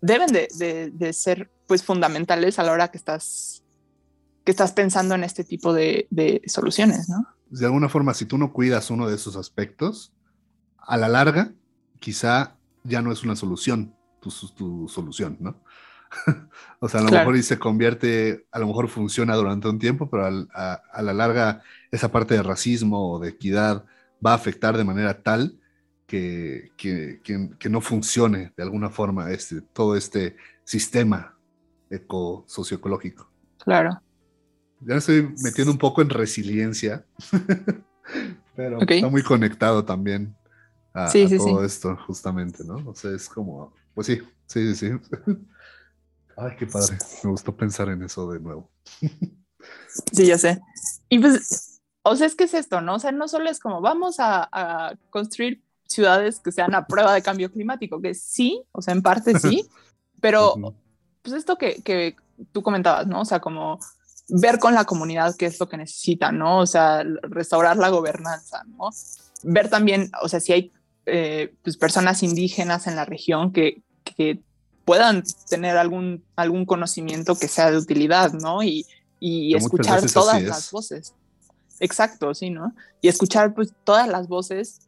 deben 0.00 0.28
de, 0.32 1.12
ser 1.12 1.50
pues 1.66 1.82
fundamentales 1.82 2.58
a 2.58 2.62
la 2.62 2.72
hora 2.72 2.90
que 2.90 2.98
estás, 2.98 3.62
que 4.46 4.52
estás 4.52 4.70
pensando 4.70 5.16
en 5.16 5.24
este 5.24 5.42
tipo 5.42 5.74
de, 5.74 6.06
soluciones, 6.46 7.08
¿no? 7.08 7.26
De 7.50 7.66
alguna 7.66 7.88
forma, 7.88 8.14
si 8.14 8.26
tú 8.26 8.38
no 8.38 8.52
cuidas 8.52 8.90
uno 8.90 9.08
de 9.08 9.16
esos 9.16 9.34
aspectos, 9.34 10.12
a 10.78 10.96
la 10.96 11.08
larga, 11.08 11.52
quizá 11.98 12.56
ya 12.84 13.02
no 13.02 13.10
es 13.10 13.24
una 13.24 13.34
solución, 13.34 13.96
tu, 14.20 14.30
tu 14.54 14.88
solución, 14.88 15.36
¿no? 15.40 15.60
o 16.78 16.88
sea, 16.88 17.00
a 17.00 17.02
lo 17.02 17.10
mejor 17.10 17.36
y 17.36 17.42
se 17.42 17.58
convierte, 17.58 18.46
a 18.52 18.60
lo 18.60 18.68
mejor 18.68 18.88
funciona 18.88 19.34
durante 19.34 19.68
un 19.68 19.80
tiempo, 19.80 20.08
pero 20.08 20.48
a, 20.54 20.74
a, 20.92 21.02
la 21.02 21.12
larga 21.12 21.62
esa 21.90 22.12
parte 22.12 22.34
de 22.34 22.44
racismo 22.44 23.14
o 23.14 23.18
de 23.18 23.30
equidad 23.30 23.84
va 24.24 24.30
a 24.30 24.36
afectar 24.36 24.76
de 24.76 24.84
manera 24.84 25.24
tal 25.24 25.58
que, 26.06 26.70
que, 26.76 27.20
que, 27.58 27.68
no 27.68 27.80
funcione 27.80 28.52
de 28.56 28.62
alguna 28.62 28.90
forma 28.90 29.32
este, 29.32 29.60
todo 29.60 29.96
este 29.96 30.36
sistema 30.62 31.36
eco 31.90 32.44
socioecológico. 32.46 33.28
Claro. 33.58 34.00
Ya 34.80 34.94
me 34.94 34.96
estoy 34.96 35.34
metiendo 35.42 35.72
un 35.72 35.78
poco 35.78 36.02
en 36.02 36.10
resiliencia, 36.10 37.04
pero 38.56 38.80
está 38.80 39.08
muy 39.08 39.22
conectado 39.22 39.84
también 39.84 40.36
a, 40.92 41.10
todo 41.12 41.64
esto, 41.64 41.96
justamente, 42.06 42.64
¿no? 42.64 42.76
O 42.88 42.94
sea, 42.94 43.10
es 43.12 43.28
como, 43.28 43.72
pues 43.94 44.06
sí, 44.06 44.22
sí, 44.46 44.74
sí, 44.74 44.90
sí. 44.90 44.98
Ay, 46.36 46.52
qué 46.58 46.66
padre. 46.66 46.98
Me 47.24 47.30
gustó 47.30 47.56
pensar 47.56 47.88
en 47.88 48.02
eso 48.02 48.30
de 48.30 48.40
nuevo. 48.40 48.70
Sí, 50.12 50.26
ya 50.26 50.38
sé. 50.38 50.60
Y 51.08 51.18
pues, 51.18 51.80
o 52.02 52.14
sea, 52.14 52.28
es 52.28 52.36
que 52.36 52.44
es 52.44 52.54
esto, 52.54 52.80
¿no? 52.82 52.96
O 52.96 52.98
sea, 53.00 53.10
no 53.10 53.26
solo 53.26 53.50
es 53.50 53.58
como 53.58 53.80
vamos 53.80 54.20
a, 54.20 54.48
a 54.52 54.94
construir 55.10 55.60
ciudades 55.88 56.40
que 56.40 56.52
sean 56.52 56.74
a 56.74 56.86
prueba 56.86 57.14
de 57.14 57.22
cambio 57.22 57.50
climático, 57.50 58.00
que 58.00 58.14
sí, 58.14 58.62
o 58.72 58.82
sea, 58.82 58.94
en 58.94 59.02
parte 59.02 59.38
sí, 59.38 59.66
pero 60.20 60.54
pues 61.22 61.34
esto 61.34 61.56
que, 61.56 61.82
que 61.82 62.16
tú 62.52 62.62
comentabas, 62.62 63.06
¿no? 63.06 63.22
O 63.22 63.24
sea, 63.24 63.40
como 63.40 63.78
ver 64.28 64.58
con 64.58 64.74
la 64.74 64.84
comunidad 64.84 65.36
qué 65.36 65.46
es 65.46 65.60
lo 65.60 65.68
que 65.68 65.76
necesita, 65.76 66.32
¿no? 66.32 66.60
O 66.60 66.66
sea, 66.66 67.02
restaurar 67.22 67.76
la 67.76 67.90
gobernanza, 67.90 68.64
¿no? 68.64 68.90
Ver 69.42 69.68
también, 69.68 70.10
o 70.22 70.28
sea, 70.28 70.40
si 70.40 70.52
hay 70.52 70.72
eh, 71.06 71.54
pues 71.62 71.76
personas 71.76 72.22
indígenas 72.22 72.86
en 72.86 72.96
la 72.96 73.04
región 73.04 73.52
que, 73.52 73.82
que, 74.04 74.40
puedan 74.84 75.24
tener 75.50 75.76
algún, 75.76 76.24
algún 76.36 76.64
conocimiento 76.64 77.36
que 77.36 77.48
sea 77.48 77.72
de 77.72 77.76
utilidad, 77.76 78.32
¿no? 78.34 78.62
Y, 78.62 78.86
y 79.18 79.56
escuchar 79.56 80.00
todas 80.12 80.40
las 80.40 80.70
voces. 80.70 81.12
Exacto, 81.80 82.32
sí, 82.34 82.50
¿no? 82.50 82.72
Y 83.00 83.08
escuchar 83.08 83.52
pues 83.52 83.72
todas 83.82 84.06
las 84.06 84.28
voces 84.28 84.78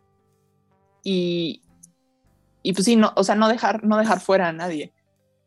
y, 1.03 1.62
y 2.62 2.72
pues 2.72 2.85
sí, 2.85 2.94
no, 2.94 3.12
o 3.16 3.24
sea, 3.24 3.35
no 3.35 3.48
dejar, 3.48 3.83
no 3.85 3.96
dejar 3.96 4.20
fuera 4.20 4.48
a 4.48 4.53
nadie. 4.53 4.92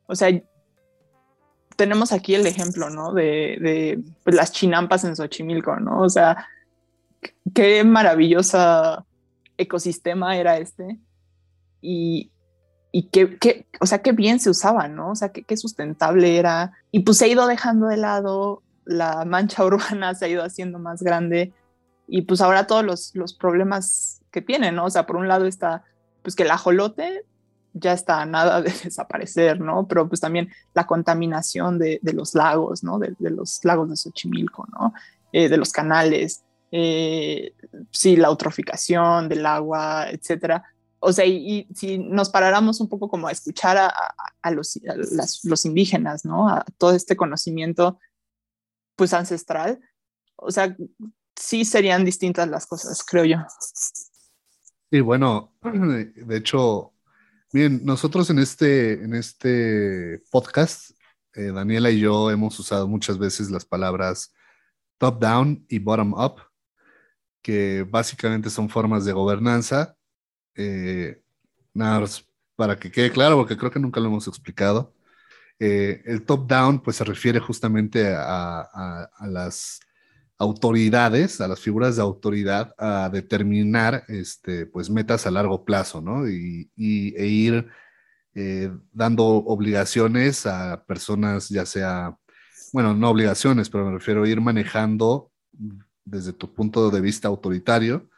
O 0.08 0.16
sea, 0.16 0.30
tenemos 1.76 2.12
aquí 2.12 2.36
el 2.36 2.46
ejemplo, 2.48 2.90
¿no? 2.90 3.14
De, 3.14 3.58
de 3.62 4.00
pues, 4.24 4.36
las 4.36 4.52
chinampas 4.52 5.04
en 5.04 5.16
Xochimilco, 5.16 5.78
¿no? 5.78 6.02
O 6.02 6.10
sea, 6.10 6.48
qué 7.54 7.84
maravillosa 7.84 9.06
ecosistema 9.58 10.38
era 10.38 10.58
este 10.58 11.00
y, 11.82 12.32
y 12.92 13.04
qué, 13.10 13.38
qué, 13.38 13.68
o 13.80 13.86
sea, 13.86 14.02
qué 14.02 14.12
bien 14.12 14.40
se 14.40 14.50
usaba, 14.50 14.88
¿no? 14.88 15.12
O 15.12 15.16
sea, 15.16 15.30
qué, 15.30 15.44
qué 15.44 15.58
sustentable 15.58 16.38
era. 16.38 16.74
Y 16.92 17.02
pues 17.02 17.18
se 17.18 17.26
ha 17.26 17.28
ido 17.28 17.48
dejando 17.48 17.88
de 17.88 17.98
lado, 17.98 18.64
la 18.86 19.26
mancha 19.26 19.64
urbana 19.66 20.14
se 20.16 20.26
ha 20.26 20.30
ido 20.30 20.44
haciendo 20.44 20.80
más 20.80 21.02
grande 21.02 21.54
y 22.08 22.24
pues 22.24 22.42
ahora 22.42 22.68
todos 22.68 22.84
los, 22.84 23.16
los 23.16 23.34
problemas 23.34 24.22
que 24.32 24.42
tiene, 24.42 24.72
¿no? 24.72 24.86
O 24.86 24.90
sea, 24.90 25.06
por 25.06 25.16
un 25.16 25.28
lado 25.28 25.46
está, 25.46 25.84
pues 26.22 26.36
que 26.36 26.44
el 26.44 26.52
ajolote 26.52 27.24
ya 27.74 27.94
está 27.94 28.26
nada 28.26 28.62
de 28.62 28.72
desaparecer, 28.84 29.60
¿no? 29.60 29.88
Pero 29.88 30.08
pues 30.08 30.22
también 30.22 30.50
la 30.74 30.86
contaminación 30.86 31.80
de, 31.80 32.00
los 32.14 32.36
lagos, 32.36 32.84
¿no? 32.84 33.00
De, 33.00 33.16
los 33.20 33.64
lagos 33.64 33.90
de 33.90 33.96
Xochimilco, 33.96 34.68
¿no? 34.72 34.94
Eh, 35.32 35.50
de 35.50 35.58
los 35.58 35.72
canales, 35.72 36.44
eh, 36.72 37.54
sí, 37.92 38.16
la 38.16 38.28
eutroficación 38.28 39.30
del 39.30 39.46
agua, 39.46 40.10
etcétera. 40.10 40.64
O 41.00 41.12
sea, 41.14 41.26
y, 41.26 41.68
si 41.74 41.98
nos 41.98 42.30
paráramos 42.30 42.80
un 42.80 42.88
poco 42.88 43.10
como 43.10 43.28
a 43.28 43.32
escuchar 43.32 43.78
a, 43.78 43.94
a, 44.42 44.52
los, 44.52 44.80
los 45.44 45.66
indígenas, 45.66 46.26
¿no? 46.26 46.48
A 46.48 46.66
todo 46.78 46.94
este 46.94 47.16
conocimiento, 47.16 47.98
pues 48.96 49.14
ancestral, 49.14 49.80
o 50.36 50.52
sea, 50.52 50.76
sí 51.36 51.66
serían 51.66 52.04
distintas 52.04 52.48
las 52.50 52.66
cosas, 52.66 53.04
creo 53.04 53.26
yo. 53.26 53.38
Y 54.90 55.00
bueno, 55.00 55.54
de 55.64 56.38
hecho, 56.38 56.91
bien, 57.52 57.82
nosotros 57.84 58.30
en 58.30 58.40
este, 58.40 58.94
en 59.04 59.14
este 59.14 60.22
podcast, 60.32 60.92
eh, 61.34 61.52
Daniela 61.52 61.92
y 61.92 62.00
yo 62.00 62.32
hemos 62.32 62.58
usado 62.60 62.88
muchas 62.88 63.18
veces 63.18 63.52
las 63.52 63.66
palabras 63.66 64.34
top-down 64.98 65.66
y 65.70 65.80
bottom-up, 65.80 66.42
que 67.42 67.86
básicamente 67.90 68.50
son 68.50 68.70
formas 68.70 69.06
de 69.06 69.14
gobernanza. 69.14 69.96
Eh, 70.56 71.22
nada, 71.74 72.08
para 72.56 72.78
que 72.78 72.92
quede 72.92 73.12
claro, 73.12 73.38
porque 73.38 73.58
creo 73.58 73.72
que 73.72 73.80
nunca 73.80 74.00
lo 74.00 74.08
hemos 74.08 74.28
explicado. 74.28 74.94
Eh, 75.60 76.02
el 76.06 76.26
top-down, 76.26 76.82
pues 76.82 76.98
se 76.98 77.04
refiere 77.04 77.40
justamente 77.40 78.14
a 78.16 79.10
las 79.22 79.80
autoridades, 80.42 81.40
a 81.40 81.48
las 81.48 81.60
figuras 81.60 81.98
de 81.98 82.02
autoridad, 82.02 82.74
a 82.80 83.10
determinar 83.10 84.04
este, 84.08 84.66
pues, 84.66 84.90
metas 84.90 85.28
a 85.28 85.32
largo 85.32 85.64
plazo, 85.64 86.02
¿no? 86.02 86.28
Y, 86.28 86.72
e 86.76 87.28
ir 87.28 87.68
eh, 88.34 88.72
dando 88.92 89.26
obligaciones 89.26 90.48
a 90.48 90.84
personas, 90.86 91.50
ya 91.50 91.68
sea, 91.68 92.18
bueno, 92.74 92.96
no 92.96 93.12
obligaciones, 93.12 93.70
pero 93.70 93.86
me 93.86 93.92
refiero 93.92 94.24
a 94.24 94.28
ir 94.28 94.42
manejando 94.42 95.32
desde 96.06 96.34
tu 96.34 96.52
punto 96.52 96.90
de 96.90 97.02
vista 97.02 97.28
autoritario, 97.28 98.10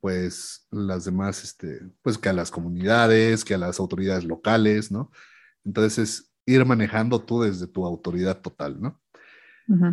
pues 0.00 0.66
las 0.70 1.04
demás, 1.04 1.44
este, 1.44 1.80
pues 2.00 2.16
que 2.16 2.30
a 2.30 2.32
las 2.32 2.50
comunidades, 2.50 3.44
que 3.44 3.54
a 3.54 3.58
las 3.58 3.78
autoridades 3.80 4.24
locales, 4.24 4.90
¿no? 4.90 5.10
Entonces, 5.62 6.32
ir 6.46 6.64
manejando 6.64 7.20
tú 7.20 7.42
desde 7.42 7.66
tu 7.66 7.84
autoridad 7.84 8.40
total, 8.40 8.80
¿no? 8.80 8.98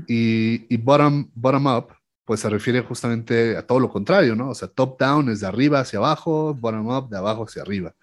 Y, 0.07 0.77
bottom, 0.77 1.29
bottom 1.33 1.67
up, 1.67 1.87
pues 2.25 2.39
se 2.39 2.49
refiere 2.49 2.81
justamente 2.81 3.57
a 3.57 3.65
todo 3.65 3.79
lo 3.79 3.89
contrario, 3.89 4.35
¿no? 4.35 4.49
O 4.49 4.55
sea, 4.55 4.67
top 4.67 4.99
down 4.99 5.29
es 5.29 5.41
de 5.41 5.47
arriba 5.47 5.79
hacia 5.79 5.99
abajo, 5.99 6.53
bottom 6.53 6.87
up 6.87 7.09
de 7.09 7.17
abajo 7.17 7.43
hacia 7.43 7.61
arriba. 7.61 7.93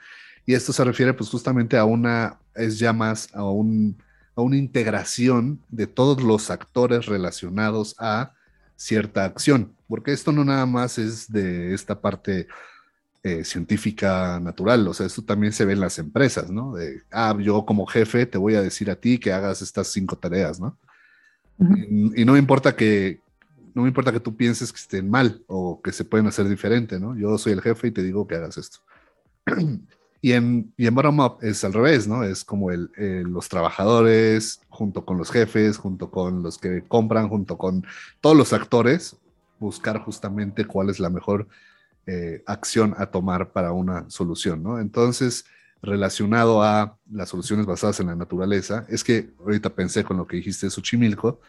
Y 0.45 0.55
esto 0.55 0.73
se 0.73 0.85
refiere 0.85 1.15
pues 1.15 1.31
justamente 1.31 1.77
a 1.77 1.85
una, 1.85 2.39
es 2.55 2.79
ya 2.79 2.93
más 2.93 3.29
a, 3.35 3.45
un, 3.45 3.97
a 4.35 4.43
una 4.43 4.57
integración 4.57 5.61
de 5.69 5.87
todos 5.87 6.23
los 6.23 6.51
actores 6.51 7.07
relacionados 7.07 7.95
a 7.99 8.33
cierta 8.77 9.25
acción, 9.27 9.75
porque 9.89 10.13
esto 10.13 10.33
no 10.33 10.45
nada 10.45 10.65
más 10.65 10.99
es 10.99 11.31
de 11.31 11.75
esta 11.75 12.01
parte 12.01 12.49
eh, 13.23 13.45
científica 13.45 14.41
natural, 14.41 14.89
o 14.89 14.95
sea, 14.95 15.05
esto 15.05 15.23
también 15.23 15.53
se 15.53 15.67
ve 15.67 15.75
en 15.75 15.81
las 15.81 15.99
empresas, 15.99 16.51
¿no? 16.51 16.75
De, 16.75 17.03
ah, 17.11 17.37
yo 17.39 17.67
como 17.67 17.85
jefe 17.85 18.25
te 18.25 18.39
voy 18.39 18.55
a 18.55 18.63
decir 18.63 18.91
a 18.91 18.97
ti 18.97 19.19
que 19.19 19.33
hagas 19.35 19.61
estas 19.61 19.89
cinco 19.89 20.17
tareas, 20.17 20.59
¿no? 20.59 20.79
Y, 21.61 22.25
no 22.25 22.33
me 22.33 22.39
importa 22.39 22.75
que 22.75 23.21
no 23.75 23.83
me 23.83 23.89
importa 23.89 24.13
que 24.13 24.21
tú 24.21 24.37
pienses 24.37 24.73
que 24.73 24.79
estén 24.79 25.09
mal 25.09 25.43
o 25.47 25.81
que 25.81 25.93
se 25.93 26.05
pueden 26.05 26.27
hacer 26.27 26.49
diferente, 26.49 26.99
¿no? 26.99 27.17
Yo 27.17 27.39
soy 27.39 27.53
el 27.53 27.63
jefe 27.63 27.89
y 27.89 27.91
te 27.93 28.03
digo 28.03 28.27
que 28.27 28.35
hagas 28.35 28.59
esto. 28.59 28.81
y 30.23 30.33
en, 30.33 30.73
y 30.77 30.87
en 30.87 30.95
bottom 30.95 31.21
up 31.21 31.39
es 31.43 31.63
al 31.65 31.73
revés, 31.73 32.09
¿no? 32.09 32.25
Es 32.25 32.45
como 32.45 32.71
el, 32.71 32.91
los 32.97 33.49
trabajadores 33.49 34.61
junto 34.69 35.05
con 35.05 35.19
los 35.19 35.31
jefes, 35.31 35.77
junto 35.77 36.11
con 36.11 36.43
los 36.43 36.59
que 36.59 36.83
compran, 36.83 37.29
junto 37.29 37.57
con 37.59 37.87
todos 38.21 38.37
los 38.37 38.53
actores, 38.53 39.17
buscar 39.61 40.01
justamente 40.01 40.65
cuál 40.65 40.91
es 40.91 40.99
la 40.99 41.11
mejor 41.11 41.47
eh, 42.07 42.43
acción 42.47 42.95
a 42.99 43.07
tomar 43.07 43.53
para 43.53 43.73
una 43.73 44.09
solución, 44.11 44.63
¿no? 44.63 44.81
Entonces, 44.81 45.45
relacionado 45.83 46.63
a 46.63 46.99
las 47.11 47.29
soluciones 47.29 47.67
basadas 47.67 48.01
en 48.01 48.09
la 48.09 48.17
naturaleza, 48.17 48.85
es 48.89 49.03
que 49.03 49.31
ahorita 49.41 49.71
pensé 49.71 50.05
con 50.05 50.17
lo 50.17 50.27
que 50.27 50.37
dijiste 50.37 50.67
de 50.67 50.71
Xochimilco, 50.71 51.41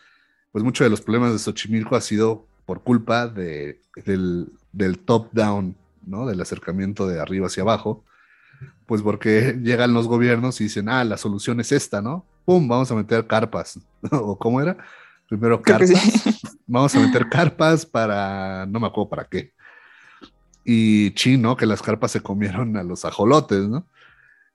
pues 0.52 0.64
muchos 0.64 0.86
de 0.86 0.90
los 0.90 1.02
problemas 1.02 1.32
de 1.34 1.40
Xochimilco 1.40 1.96
ha 1.96 2.02
sido 2.02 2.48
por 2.66 2.84
culpa 2.84 3.28
de, 3.28 3.82
del, 4.06 4.52
del 4.72 5.00
top-down, 5.00 5.76
¿no? 6.06 6.26
Del 6.26 6.40
acercamiento 6.42 7.08
de 7.08 7.20
arriba 7.20 7.48
hacia 7.48 7.64
abajo, 7.64 8.06
pues 8.86 9.02
porque 9.02 9.58
llegan 9.62 9.94
los 9.94 10.08
gobiernos 10.08 10.62
y 10.62 10.66
dicen, 10.66 10.90
ah, 10.90 11.04
la 11.04 11.18
solución 11.18 11.60
es 11.60 11.72
esta, 11.72 12.02
¿no? 12.02 12.26
¡Pum! 12.46 12.68
Vamos 12.68 12.92
a 12.92 12.96
meter 12.96 13.28
carpas, 13.28 13.80
¿o 14.12 14.38
cómo 14.38 14.62
era? 14.62 14.78
Primero 15.28 15.62
carpas. 15.62 15.92
Vamos 16.68 16.96
a 16.96 17.00
meter 17.00 17.28
carpas 17.30 17.86
para, 17.86 18.66
no 18.66 18.80
me 18.80 18.88
acuerdo 18.88 19.10
para 19.10 19.26
qué 19.26 19.54
y 20.64 21.12
chino, 21.12 21.56
que 21.56 21.66
las 21.66 21.82
carpas 21.82 22.12
se 22.12 22.22
comieron 22.22 22.78
a 22.78 22.84
los 22.84 23.06
ajolotes, 23.06 23.68
¿no? 23.68 23.86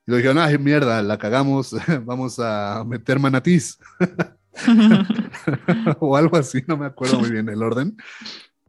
Y 0.07 0.11
lo 0.11 0.17
dijeron, 0.17 0.39
ay, 0.39 0.57
mierda, 0.57 1.01
la 1.01 1.17
cagamos, 1.17 1.75
vamos 2.05 2.39
a 2.39 2.83
meter 2.87 3.19
manatís. 3.19 3.77
o 5.99 6.15
algo 6.15 6.37
así, 6.37 6.63
no 6.65 6.77
me 6.77 6.85
acuerdo 6.85 7.19
muy 7.19 7.29
bien 7.29 7.49
el 7.49 7.61
orden. 7.61 7.97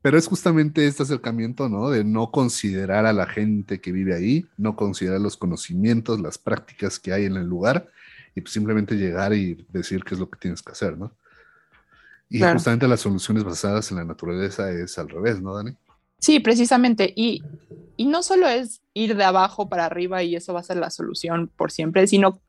Pero 0.02 0.18
es 0.18 0.26
justamente 0.26 0.86
este 0.86 1.04
acercamiento, 1.04 1.68
¿no? 1.68 1.90
De 1.90 2.04
no 2.04 2.30
considerar 2.30 3.06
a 3.06 3.12
la 3.12 3.26
gente 3.26 3.80
que 3.80 3.92
vive 3.92 4.14
ahí, 4.14 4.46
no 4.56 4.74
considerar 4.74 5.20
los 5.20 5.36
conocimientos, 5.36 6.20
las 6.20 6.38
prácticas 6.38 6.98
que 6.98 7.12
hay 7.12 7.24
en 7.24 7.36
el 7.36 7.46
lugar 7.46 7.88
y 8.34 8.40
pues 8.40 8.52
simplemente 8.52 8.96
llegar 8.96 9.32
y 9.32 9.66
decir 9.70 10.04
qué 10.04 10.14
es 10.14 10.20
lo 10.20 10.28
que 10.28 10.38
tienes 10.38 10.62
que 10.62 10.72
hacer, 10.72 10.98
¿no? 10.98 11.12
Y 12.28 12.40
justamente 12.40 12.86
las 12.86 13.00
soluciones 13.00 13.44
basadas 13.44 13.90
en 13.90 13.96
la 13.96 14.04
naturaleza 14.04 14.70
es 14.70 14.98
al 14.98 15.08
revés, 15.08 15.40
¿no, 15.40 15.54
Dani? 15.54 15.74
Sí, 16.18 16.40
precisamente. 16.40 17.12
Y, 17.14 17.42
no 17.98 18.22
solo 18.22 18.46
es 18.48 18.80
ir 18.94 19.16
de 19.16 19.24
abajo 19.24 19.68
para 19.68 19.84
arriba 19.84 20.22
y 20.22 20.36
eso 20.36 20.54
va 20.54 20.60
a 20.60 20.64
ser 20.64 20.76
la 20.76 20.90
solución 20.90 21.50
por 21.56 21.72
siempre, 21.72 22.06
sino 22.06 22.40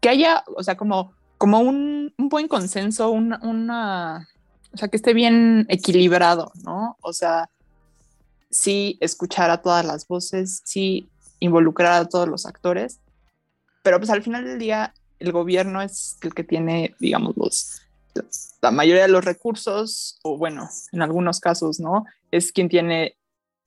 que 0.00 0.08
haya, 0.08 0.42
o 0.56 0.62
sea, 0.62 0.76
como, 0.76 1.12
como 1.36 1.60
un, 1.60 2.14
buen 2.16 2.48
consenso, 2.48 3.10
una, 3.10 3.38
una, 3.42 4.28
o 4.72 4.78
sea, 4.78 4.88
que 4.88 4.96
esté 4.96 5.12
bien 5.12 5.66
equilibrado, 5.68 6.52
¿no? 6.64 6.96
O 7.02 7.12
sea, 7.12 7.50
sí 8.50 8.96
escuchar 9.00 9.50
a 9.50 9.60
todas 9.60 9.84
las 9.84 10.08
voces, 10.08 10.62
sí 10.64 11.10
involucrar 11.40 12.00
a 12.00 12.08
todos 12.08 12.28
los 12.28 12.46
actores, 12.46 13.00
pero 13.82 13.98
pues 13.98 14.10
al 14.10 14.22
final 14.22 14.44
del 14.44 14.58
día 14.58 14.94
el 15.18 15.32
gobierno 15.32 15.82
es 15.82 16.16
el 16.22 16.34
que 16.34 16.44
tiene, 16.44 16.94
digamos, 16.98 17.36
los, 17.36 17.82
la 18.62 18.70
mayoría 18.70 19.02
de 19.02 19.08
los 19.08 19.24
recursos, 19.24 20.18
o 20.22 20.36
bueno, 20.36 20.68
en 20.92 21.02
algunos 21.02 21.40
casos, 21.40 21.80
¿no? 21.80 22.04
Es 22.30 22.52
quien 22.52 22.68
tiene, 22.68 23.16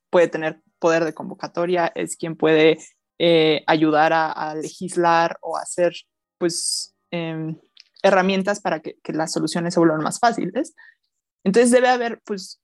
puede 0.10 0.28
tener 0.28 0.62
poder 0.80 1.06
de 1.06 1.13
convocatoria, 1.13 1.91
es 1.95 2.17
quien 2.17 2.36
puede 2.36 2.78
eh, 3.19 3.63
ayudar 3.67 4.12
a, 4.13 4.56
legislar 4.56 5.38
o 5.41 5.58
hacer, 5.58 5.93
pues, 6.38 6.95
em, 7.12 7.58
herramientas 8.02 8.60
para 8.60 8.82
que, 8.82 8.97
las 9.08 9.32
soluciones 9.32 9.73
se 9.73 9.80
vuelvan 9.80 10.02
más 10.02 10.19
fáciles. 10.19 10.76
Entonces 11.43 11.71
debe 11.71 11.88
haber, 11.88 12.21
pues, 12.26 12.62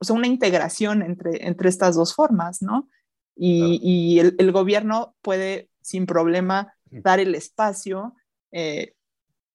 o 0.00 0.04
sea, 0.04 0.16
una 0.16 0.26
integración 0.26 1.02
entre, 1.02 1.46
entre 1.46 1.68
estas 1.68 1.94
dos 1.94 2.14
formas, 2.14 2.62
¿no? 2.62 2.88
Y, 3.36 4.18
el, 4.18 4.52
gobierno 4.52 5.14
puede 5.22 5.70
sin 5.80 6.06
problema 6.06 6.74
dar 6.90 7.20
el 7.20 7.34
espacio 7.34 8.14
eh, 8.50 8.94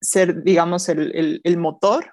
ser, 0.02 0.44
digamos, 0.44 0.90
el, 0.90 1.42
el, 1.44 1.58
motor, 1.58 2.12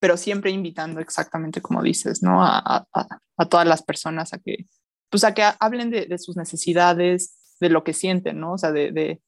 pero 0.00 0.16
siempre 0.16 0.50
invitando 0.50 1.00
exactamente 1.00 1.60
como 1.60 1.82
dices, 1.82 2.22
¿no? 2.22 2.42
A, 2.42 2.86
a, 2.92 3.48
todas 3.48 3.66
las 3.66 3.82
personas 3.82 4.32
a 4.32 4.38
que, 4.38 4.66
pues 5.10 5.24
a 5.24 5.34
que 5.34 5.42
hablen 5.60 5.90
de, 5.90 6.06
de, 6.06 6.18
sus 6.18 6.36
necesidades, 6.36 7.56
de 7.60 7.68
lo 7.68 7.84
que 7.84 7.92
sienten, 7.92 8.40
¿no? 8.40 8.52
O 8.54 8.58
sea, 8.58 8.72
de, 8.72 8.92
de, 8.92 9.20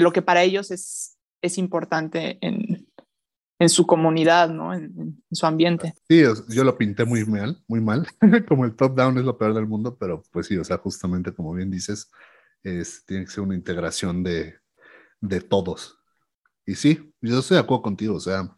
lo 0.00 0.12
que 0.12 0.22
para 0.22 0.42
ellos 0.42 0.70
es, 0.70 1.16
es 1.42 1.58
importante 1.58 2.38
en, 2.40 2.86
en 3.58 3.68
su 3.68 3.86
comunidad, 3.86 4.50
¿no? 4.50 4.72
En, 4.72 4.84
en, 4.96 5.22
su 5.30 5.46
ambiente. 5.46 5.94
Sí, 6.08 6.22
yo 6.48 6.64
lo 6.64 6.78
pinté 6.78 7.04
muy 7.04 7.24
mal, 7.24 7.62
muy 7.66 7.80
mal, 7.80 8.06
como 8.48 8.64
el 8.64 8.76
top 8.76 8.96
down 8.96 9.18
es 9.18 9.24
lo 9.24 9.36
peor 9.36 9.54
del 9.54 9.66
mundo, 9.66 9.96
pero 9.98 10.22
pues 10.30 10.46
sí, 10.46 10.56
o 10.56 10.64
sea, 10.64 10.78
justamente 10.78 11.32
como 11.32 11.52
bien 11.54 11.70
dices, 11.70 12.10
es, 12.62 13.04
tiene 13.06 13.24
que 13.24 13.30
ser 13.30 13.42
una 13.42 13.54
integración 13.54 14.22
de, 14.22 14.54
de 15.20 15.40
todos, 15.40 15.98
y 16.68 16.74
sí, 16.74 17.14
yo 17.22 17.38
estoy 17.38 17.56
de 17.56 17.62
acuerdo 17.62 17.82
contigo, 17.82 18.16
o 18.16 18.20
sea, 18.20 18.54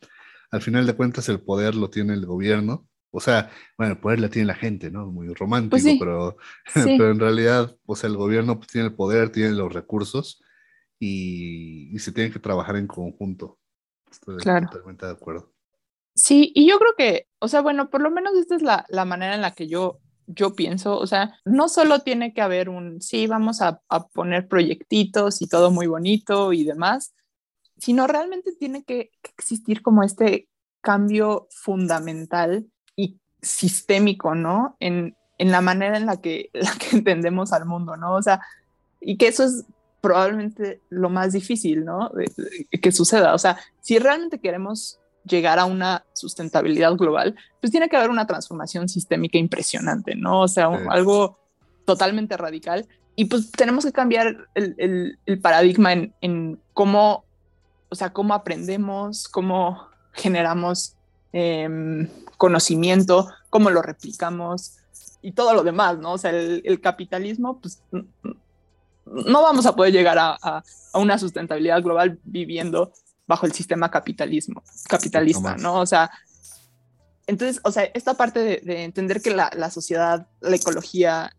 al 0.51 0.63
final 0.63 0.87
de 0.87 0.95
cuentas 0.95 1.29
el 1.29 1.41
poder 1.41 1.75
lo 1.75 1.91
tiene 1.91 2.15
el 2.15 2.27
gobierno, 2.27 2.89
o 3.13 3.21
sea, 3.21 3.51
bueno, 3.77 3.95
el 3.95 3.99
poder 3.99 4.21
lo 4.21 4.31
tiene 4.31 4.47
la 4.47 4.55
gente, 4.55 4.91
¿no? 4.91 5.07
Muy 5.07 5.33
romántico, 5.35 5.83
pues 5.83 5.97
pero, 5.99 6.37
pero 6.75 7.11
en 7.11 7.19
realidad, 7.19 7.77
o 7.87 7.97
sea, 7.97 8.09
el 8.09 8.17
gobierno 8.17 8.57
pues, 8.59 8.69
tiene 8.69 8.89
el 8.89 8.95
poder, 8.95 9.31
tiene 9.31 9.51
los 9.51 9.73
recursos 9.73 10.43
y, 10.99 11.99
se 11.99 12.13
tiene 12.13 12.31
que 12.31 12.39
trabajar 12.39 12.77
en 12.77 12.87
conjunto. 12.87 13.59
Estoy 14.11 14.39
totalmente 14.39 15.07
de 15.07 15.13
acuerdo. 15.13 15.53
Sí, 16.15 16.53
y 16.55 16.69
yo 16.69 16.79
creo 16.79 16.95
que, 16.97 17.29
o 17.39 17.49
sea, 17.49 17.63
bueno, 17.63 17.91
por 17.91 18.01
lo 18.01 18.11
menos 18.11 18.35
esta 18.35 18.57
es 18.57 18.63
la, 18.63 18.85
la 18.89 19.05
manera 19.05 19.35
en 19.35 19.41
la 19.41 19.53
que 19.53 19.69
yo, 19.69 20.01
yo 20.27 20.55
pienso, 20.55 20.99
o 20.99 21.07
sea, 21.07 21.39
no 21.45 21.69
solo 21.69 22.01
tiene 22.01 22.33
que 22.35 22.43
haber 22.43 22.69
un, 22.69 23.01
sí, 23.01 23.27
vamos 23.27 23.61
a, 23.63 23.81
a 23.89 24.09
poner 24.09 24.49
proyectitos 24.49 25.43
y 25.43 25.49
todo 25.49 25.71
muy 25.71 25.87
bonito 25.87 26.53
y 26.53 26.65
demás, 26.65 27.15
sino 27.81 28.07
realmente 28.07 28.53
tiene 28.53 28.85
que, 28.85 29.11
existir 29.37 29.83
como 29.83 30.03
este 30.03 30.49
cambio 30.81 31.49
fundamental 31.51 32.67
y 32.95 33.19
sistémico, 33.43 34.35
¿no? 34.35 34.77
En, 34.81 35.17
en 35.39 35.51
la 35.51 35.61
manera 35.61 35.97
en 35.97 36.07
la 36.07 36.21
que, 36.21 36.51
la 36.55 36.73
que 36.73 36.97
entendemos 36.97 37.53
al 37.53 37.67
mundo, 37.67 37.97
¿no? 37.97 38.15
O 38.15 38.23
sea, 38.23 38.41
y 39.01 39.17
que 39.17 39.29
eso 39.29 39.45
es 39.45 39.65
probablemente 40.01 40.81
lo 40.89 41.11
más 41.11 41.33
difícil, 41.33 41.85
¿no? 41.85 42.11
que 42.71 42.93
suceda. 42.93 43.35
O 43.35 43.39
sea, 43.39 43.59
si 43.81 43.99
realmente 43.99 44.39
queremos 44.39 44.99
llegar 45.25 45.59
a 45.59 45.67
una 45.67 46.05
sustentabilidad 46.15 46.95
global, 46.95 47.37
pues 47.61 47.71
tiene 47.71 47.89
que 47.89 47.97
haber 47.97 48.11
una 48.11 48.27
transformación 48.27 48.89
sistémica 48.89 49.37
impresionante, 49.39 50.15
¿no? 50.15 50.41
O 50.41 50.49
sea, 50.49 50.67
algo 50.89 51.39
totalmente 51.85 52.37
radical. 52.37 52.87
Y 53.15 53.27
pues 53.27 53.51
tenemos 53.51 53.85
que 53.85 53.93
cambiar 53.93 54.49
el, 54.55 54.75
el, 54.79 55.19
el 55.27 55.41
paradigma 55.41 55.93
en, 55.93 56.15
en, 56.23 56.59
cómo 56.73 57.25
o 57.91 57.95
sea, 57.95 58.13
cómo 58.13 58.35
aprendemos, 58.35 59.29
cómo 59.29 59.89
generamos 60.13 60.97
em, 61.33 62.09
conocimiento, 62.37 63.29
cómo 63.51 63.71
lo 63.71 63.83
replicamos 63.83 64.77
y 65.23 65.33
todo 65.33 65.55
lo 65.55 65.63
demás, 65.63 65.99
¿no? 65.99 66.13
O 66.13 66.19
sea, 66.19 66.31
el, 66.31 66.81
capitalismo, 66.81 67.61
pues 67.61 67.83
no 69.05 69.43
vamos 69.43 69.67
a 69.67 69.75
poder 69.75 69.93
llegar 69.93 70.17
a, 70.19 70.63
una 70.95 71.19
sustentabilidad 71.19 71.83
global 71.83 72.19
viviendo 72.25 72.93
bajo 73.27 73.47
el 73.47 73.53
sistema 73.53 73.91
capitalismo, 73.91 74.63
capitalista, 74.89 75.57
¿no? 75.57 75.81
O 75.81 75.87
sea, 75.87 76.11
entonces, 77.27 77.61
o 77.65 77.71
sea, 77.71 77.85
esta 77.95 78.15
parte 78.15 78.61
de, 78.65 78.85
entender 78.85 79.21
que 79.21 79.31
la, 79.31 79.71
sociedad, 79.71 80.27
la 80.41 80.57
ecología 80.57 81.33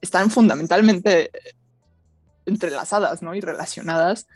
están 0.00 0.30
fundamentalmente 0.30 1.30
entrelazadas, 2.46 3.22
¿no? 3.22 3.34
Y 3.34 3.40
relacionadas, 3.40 4.26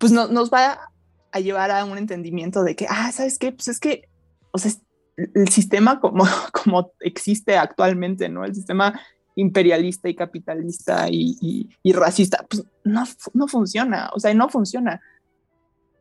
pues 0.00 0.12
nos 0.12 0.50
va 0.50 0.90
a 1.30 1.40
llevar 1.40 1.70
a 1.70 1.84
un 1.84 1.98
entendimiento 1.98 2.64
de 2.64 2.74
que, 2.74 2.86
ah, 2.88 3.12
¿sabes 3.12 3.38
qué? 3.38 3.52
Pues 3.52 3.68
es 3.68 3.78
que, 3.78 4.08
o 4.50 4.58
sea, 4.58 4.72
el 5.16 5.48
sistema 5.48 6.00
como, 6.00 6.24
como 6.64 6.92
existe 7.00 7.58
actualmente, 7.58 8.30
¿no? 8.30 8.44
El 8.44 8.54
sistema 8.54 8.98
imperialista 9.36 10.08
y 10.08 10.16
capitalista 10.16 11.06
y, 11.10 11.68
racista, 11.92 12.46
pues 12.48 12.64
no, 12.82 13.04
no 13.34 13.46
funciona, 13.46 14.10
o 14.14 14.18
sea, 14.18 14.32
no 14.32 14.48
funciona. 14.48 15.02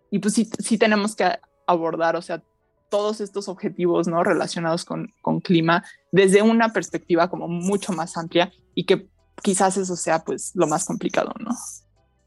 Y 0.10 0.20
pues 0.20 0.34
sí, 0.34 0.50
sí 0.60 0.78
tenemos 0.78 1.16
que 1.18 1.38
abordar, 1.68 2.16
o 2.16 2.22
sea, 2.22 2.42
todos 2.90 3.20
estos 3.20 3.50
objetivos, 3.50 4.08
¿no? 4.08 4.24
Relacionados 4.24 4.86
con, 4.86 5.14
con 5.22 5.42
clima 5.42 5.84
desde 6.14 6.42
una 6.42 6.72
perspectiva 6.72 7.30
como 7.30 7.50
mucho 7.50 7.92
más 7.92 8.16
amplia 8.16 8.50
y 8.74 8.86
que 8.86 9.10
quizás 9.44 9.76
eso 9.76 9.98
sea 9.98 10.24
pues 10.24 10.54
lo 10.56 10.68
más 10.68 10.86
complicado, 10.86 11.34
¿no? 11.40 11.52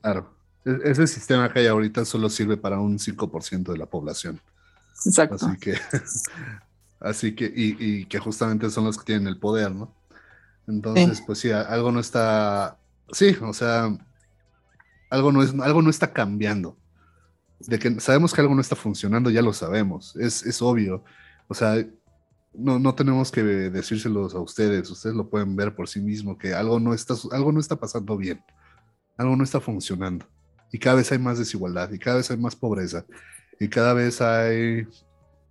Claro. 0.03 0.42
E-, 0.65 0.81
ese 0.85 1.07
sistema 1.07 1.53
que 1.53 1.61
hay 1.61 1.67
ahorita 1.67 2.05
solo 2.05 2.29
sirve 2.29 2.57
para 2.57 2.81
un 2.81 2.99
5% 2.99 3.73
de 3.73 3.79
la 3.79 3.87
población. 3.87 4.41
Exacto. 5.05 5.47
Así 5.47 5.59
que, 5.59 5.79
así 7.01 7.35
que 7.35 7.53
y, 7.55 8.07
que 8.07 8.19
justamente 8.19 8.71
son 8.71 8.85
los 8.85 8.99
que 8.99 9.05
tienen 9.05 9.29
el 9.29 9.39
poder, 9.39 9.73
¿no? 9.75 9.95
Entonces, 10.67 11.23
pues 11.27 11.41
sí, 11.41 11.51
algo 11.51 11.91
no 11.91 11.99
está, 11.99 12.79
sí, 13.11 13.37
o 13.41 13.53
sea, 13.53 13.91
algo 15.11 15.33
no, 15.33 15.43
es, 15.43 15.53
algo 15.61 15.83
no 15.83 15.91
está 15.91 16.13
cambiando. 16.13 16.77
De 17.59 17.79
que 17.79 18.01
sabemos 18.01 18.33
que 18.33 18.41
algo 18.41 18.55
no 18.55 18.61
está 18.61 18.77
funcionando, 18.77 19.29
ya 19.31 19.43
lo 19.43 19.53
sabemos, 19.53 20.15
es, 20.17 20.45
es 20.47 20.63
obvio. 20.63 21.05
O 21.49 21.55
sea, 21.55 21.85
no, 22.55 22.79
no 22.79 22.95
tenemos 22.95 23.33
que 23.33 23.43
decírselos 23.43 24.35
a 24.35 24.41
ustedes, 24.41 24.89
ustedes 24.89 25.17
lo 25.17 25.29
pueden 25.29 25.57
ver 25.57 25.75
por 25.75 25.89
sí 25.89 26.01
mismos, 26.01 26.39
que 26.39 26.55
algo 26.55 26.79
no 26.79 26.95
está, 26.95 27.15
algo 27.33 27.51
no 27.51 27.61
está 27.61 27.77
pasando 27.77 28.17
bien, 28.17 28.43
algo 29.17 29.35
no 29.37 29.43
está 29.43 29.61
funcionando. 29.61 30.27
Y 30.73 30.79
cada 30.79 30.97
vez 30.97 31.13
hay 31.13 31.19
más 31.19 31.39
desigualdad, 31.39 31.93
y 31.93 31.99
cada 31.99 32.17
vez 32.17 32.31
hay 32.31 32.39
más 32.39 32.57
pobreza, 32.57 33.05
y 33.61 33.69
cada 33.69 33.93
vez 33.93 34.21
hay, 34.21 34.89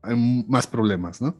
más 0.03 0.65
problemas, 0.65 1.21
¿no? 1.21 1.37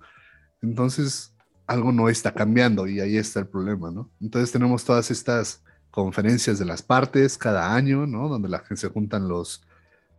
Entonces, 0.62 1.34
algo 1.66 1.92
no 1.92 2.08
está 2.08 2.34
cambiando 2.34 2.86
y 2.88 3.00
ahí 3.00 3.18
está 3.18 3.40
el 3.40 3.48
problema, 3.48 3.90
¿no? 3.90 4.10
Entonces 4.22 4.52
tenemos 4.52 4.86
todas 4.86 5.10
estas 5.10 5.64
conferencias 5.90 6.60
de 6.60 6.66
las 6.66 6.84
partes 6.84 7.38
cada 7.38 7.74
año, 7.74 8.06
¿no? 8.06 8.30
Donde 8.30 8.50
la 8.50 8.60
gente 8.60 8.78
se 8.78 8.90
juntan 8.90 9.28
los, 9.28 9.64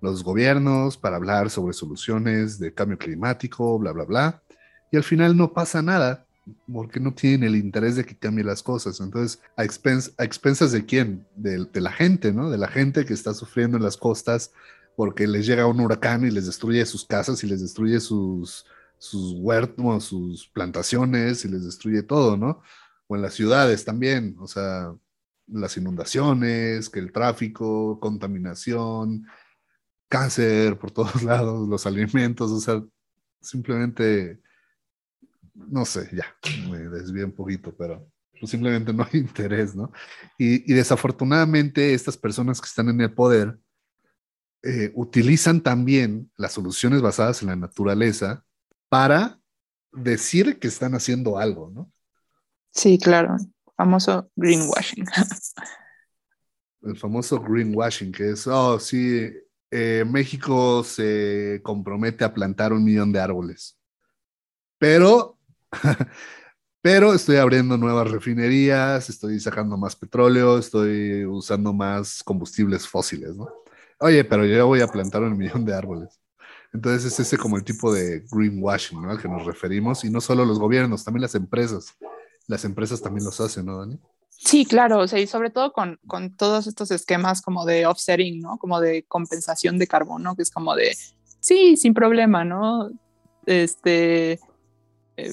los 0.00 0.24
gobiernos 0.24 0.96
para 0.96 1.16
hablar 1.16 1.50
sobre 1.50 1.72
soluciones 1.72 2.58
de 2.58 2.74
cambio 2.74 2.98
climático, 2.98 3.78
bla, 3.78 3.92
bla, 3.92 4.04
bla. 4.04 4.42
Y 4.90 4.96
al 4.96 5.04
final 5.04 5.36
no 5.36 5.52
pasa 5.52 5.82
nada 5.82 6.26
porque 6.72 7.00
no 7.00 7.14
tienen 7.14 7.44
el 7.44 7.56
interés 7.56 7.96
de 7.96 8.04
que 8.04 8.16
cambien 8.16 8.46
las 8.46 8.62
cosas. 8.62 9.00
Entonces, 9.00 9.40
¿a, 9.56 9.64
expensas 9.64 10.72
de 10.72 10.84
quién? 10.84 11.26
De, 11.36 11.64
de, 11.66 11.80
la 11.80 11.92
gente, 11.92 12.32
¿no? 12.32 12.50
De 12.50 12.58
la 12.58 12.68
gente 12.68 13.04
que 13.04 13.14
está 13.14 13.34
sufriendo 13.34 13.76
en 13.76 13.82
las 13.82 13.96
costas 13.96 14.52
porque 14.96 15.26
les 15.26 15.46
llega 15.46 15.66
un 15.66 15.80
huracán 15.80 16.24
y 16.26 16.30
les 16.30 16.46
destruye 16.46 16.84
sus 16.86 17.04
casas 17.04 17.42
y 17.44 17.46
les 17.46 17.60
destruye 17.62 18.00
sus, 18.00 18.66
sus 18.98 19.34
huertos, 19.38 20.04
sus 20.04 20.48
plantaciones 20.48 21.44
y 21.44 21.48
les 21.48 21.64
destruye 21.64 22.02
todo, 22.02 22.36
¿no? 22.36 22.62
O 23.06 23.16
en 23.16 23.22
las 23.22 23.34
ciudades 23.34 23.84
también, 23.84 24.36
o 24.38 24.46
sea, 24.46 24.94
las 25.46 25.76
inundaciones, 25.76 26.88
que 26.88 27.00
el 27.00 27.12
tráfico, 27.12 27.98
contaminación, 28.00 29.26
cáncer 30.08 30.78
por 30.78 30.90
todos 30.90 31.22
lados, 31.24 31.68
los 31.68 31.86
alimentos, 31.86 32.50
o 32.50 32.60
sea, 32.60 32.82
simplemente, 33.40 34.40
no 35.54 35.84
sé, 35.84 36.08
ya, 36.12 36.26
me 36.70 36.78
desvío 36.78 37.26
un 37.26 37.32
poquito, 37.32 37.74
pero 37.76 38.10
pues 38.38 38.50
simplemente 38.50 38.92
no 38.92 39.04
hay 39.04 39.20
interés, 39.20 39.74
¿no? 39.74 39.92
Y, 40.38 40.70
y 40.70 40.74
desafortunadamente 40.74 41.94
estas 41.94 42.16
personas 42.16 42.60
que 42.60 42.66
están 42.66 42.88
en 42.88 43.00
el 43.00 43.12
poder 43.12 43.58
eh, 44.64 44.92
utilizan 44.94 45.60
también 45.60 46.30
las 46.36 46.52
soluciones 46.52 47.02
basadas 47.02 47.42
en 47.42 47.48
la 47.48 47.56
naturaleza 47.56 48.44
para 48.88 49.40
decir 49.90 50.60
que 50.60 50.68
están 50.68 50.94
haciendo 50.94 51.36
algo, 51.36 51.70
¿no? 51.70 51.92
Sí, 52.70 52.96
claro. 52.98 53.36
Famoso 53.76 54.30
greenwashing. 54.36 55.04
El 56.82 56.96
famoso 56.96 57.40
greenwashing, 57.40 58.12
que 58.12 58.30
es, 58.30 58.46
oh, 58.46 58.78
sí, 58.78 59.32
eh, 59.70 60.04
México 60.06 60.84
se 60.84 61.60
compromete 61.64 62.22
a 62.22 62.32
plantar 62.32 62.72
un 62.72 62.84
millón 62.84 63.12
de 63.12 63.20
árboles. 63.20 63.78
Pero, 64.78 65.31
pero 66.82 67.14
estoy 67.14 67.36
abriendo 67.36 67.76
nuevas 67.76 68.10
refinerías, 68.10 69.08
estoy 69.08 69.40
sacando 69.40 69.76
más 69.76 69.96
petróleo, 69.96 70.58
estoy 70.58 71.24
usando 71.24 71.72
más 71.72 72.22
combustibles 72.22 72.86
fósiles, 72.86 73.36
¿no? 73.36 73.48
Oye, 73.98 74.24
pero 74.24 74.44
yo 74.44 74.66
voy 74.66 74.80
a 74.80 74.88
plantar 74.88 75.22
un 75.22 75.36
millón 75.38 75.64
de 75.64 75.74
árboles. 75.74 76.20
Entonces 76.72 77.12
es 77.12 77.20
ese 77.20 77.36
como 77.36 77.56
el 77.56 77.64
tipo 77.64 77.92
de 77.92 78.24
greenwashing 78.30 79.00
¿no? 79.00 79.10
al 79.10 79.20
que 79.20 79.28
nos 79.28 79.44
referimos 79.44 80.04
y 80.04 80.10
no 80.10 80.20
solo 80.20 80.44
los 80.44 80.58
gobiernos, 80.58 81.04
también 81.04 81.22
las 81.22 81.34
empresas. 81.34 81.94
Las 82.48 82.64
empresas 82.64 83.00
también 83.00 83.24
los 83.24 83.40
hacen, 83.40 83.66
¿no, 83.66 83.78
Dani? 83.78 84.00
Sí, 84.30 84.64
claro, 84.64 85.00
o 85.00 85.08
sea, 85.08 85.20
y 85.20 85.26
sobre 85.26 85.50
todo 85.50 85.72
con, 85.72 86.00
con 86.06 86.34
todos 86.34 86.66
estos 86.66 86.90
esquemas 86.90 87.42
como 87.42 87.64
de 87.64 87.86
offsetting, 87.86 88.40
¿no? 88.40 88.58
Como 88.58 88.80
de 88.80 89.04
compensación 89.04 89.78
de 89.78 89.86
carbono, 89.86 90.34
que 90.34 90.42
es 90.42 90.50
como 90.50 90.74
de, 90.74 90.96
sí, 91.38 91.76
sin 91.76 91.94
problema, 91.94 92.44
¿no? 92.44 92.90
Este, 93.46 94.40
eh, 95.16 95.32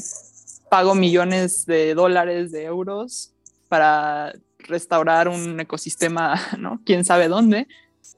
pago 0.69 0.95
millones 0.95 1.65
de 1.65 1.93
dólares, 1.93 2.51
de 2.51 2.63
euros 2.63 3.33
para 3.67 4.33
restaurar 4.59 5.27
un 5.27 5.59
ecosistema, 5.59 6.35
¿no? 6.57 6.81
Quién 6.85 7.03
sabe 7.05 7.27
dónde, 7.27 7.67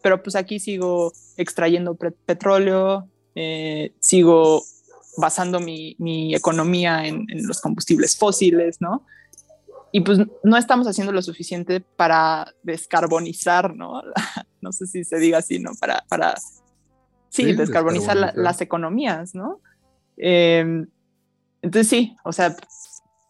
pero 0.02 0.22
pues 0.24 0.36
aquí 0.36 0.60
sigo 0.60 1.14
extrayendo 1.38 1.96
petróleo, 1.96 3.08
eh, 3.36 3.94
sigo 4.00 4.64
basando 5.18 5.60
mi, 5.60 5.96
mi 6.00 6.34
economía 6.34 7.06
en, 7.06 7.26
en, 7.30 7.46
los 7.46 7.60
combustibles 7.60 8.18
fósiles, 8.18 8.80
¿no? 8.80 9.06
Y 9.92 10.02
pues 10.02 10.20
no 10.44 10.58
estamos 10.58 10.88
haciendo 10.88 11.12
lo 11.12 11.22
suficiente 11.22 11.82
para 11.82 12.54
descarbonizar, 12.64 13.76
¿no? 13.76 14.02
no 14.62 14.72
sé 14.72 14.88
si 14.88 15.04
se 15.04 15.18
diga 15.18 15.40
así, 15.40 15.60
¿no? 15.60 15.72
Para, 15.80 16.06
para 16.08 16.36
sí, 17.30 17.54
descarbonizar, 17.54 18.34
las 18.36 18.62
economías, 18.62 19.36
¿no? 19.36 19.60
Eh, 20.18 20.86
entonces 21.62 21.88
sí, 21.88 22.16
o 22.24 22.32
sea, 22.32 22.56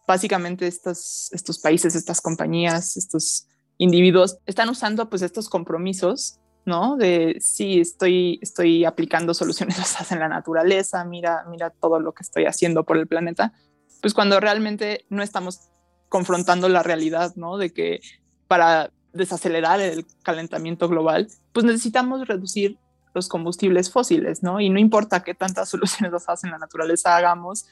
básicamente 0.06 0.66
estos, 0.66 1.28
estos 1.32 1.58
países, 1.58 1.94
estas 1.94 2.20
compañías, 2.20 2.96
estos 2.96 3.46
individuos 3.78 4.38
están 4.46 4.68
usando 4.68 5.08
pues 5.08 5.22
estos 5.22 5.48
compromisos 5.48 6.40
¿no? 6.64 6.96
De 6.96 7.36
sí, 7.40 7.80
estoy, 7.80 8.38
estoy 8.42 8.84
aplicando 8.84 9.34
soluciones 9.34 9.78
basadas 9.78 10.12
en 10.12 10.20
la 10.20 10.28
naturaleza, 10.28 11.04
mira, 11.04 11.44
mira 11.48 11.70
todo 11.70 12.00
lo 12.00 12.12
que 12.12 12.22
estoy 12.22 12.46
haciendo 12.46 12.84
por 12.84 12.96
el 12.96 13.06
planeta, 13.06 13.52
pues 14.00 14.14
cuando 14.14 14.40
realmente 14.40 15.04
no 15.08 15.22
estamos 15.22 15.70
confrontando 16.08 16.68
la 16.68 16.82
realidad, 16.82 17.34
¿no? 17.36 17.56
De 17.56 17.72
que 17.72 18.00
para 18.46 18.90
desacelerar 19.12 19.80
el 19.80 20.06
calentamiento 20.22 20.88
global, 20.88 21.28
pues 21.52 21.64
necesitamos 21.64 22.26
reducir 22.26 22.78
los 23.14 23.28
combustibles 23.28 23.90
fósiles, 23.90 24.42
¿no? 24.42 24.60
Y 24.60 24.70
no 24.70 24.78
importa 24.78 25.22
qué 25.22 25.34
tantas 25.34 25.68
soluciones 25.70 26.12
basadas 26.12 26.44
en 26.44 26.50
la 26.50 26.58
naturaleza 26.58 27.16
hagamos, 27.16 27.66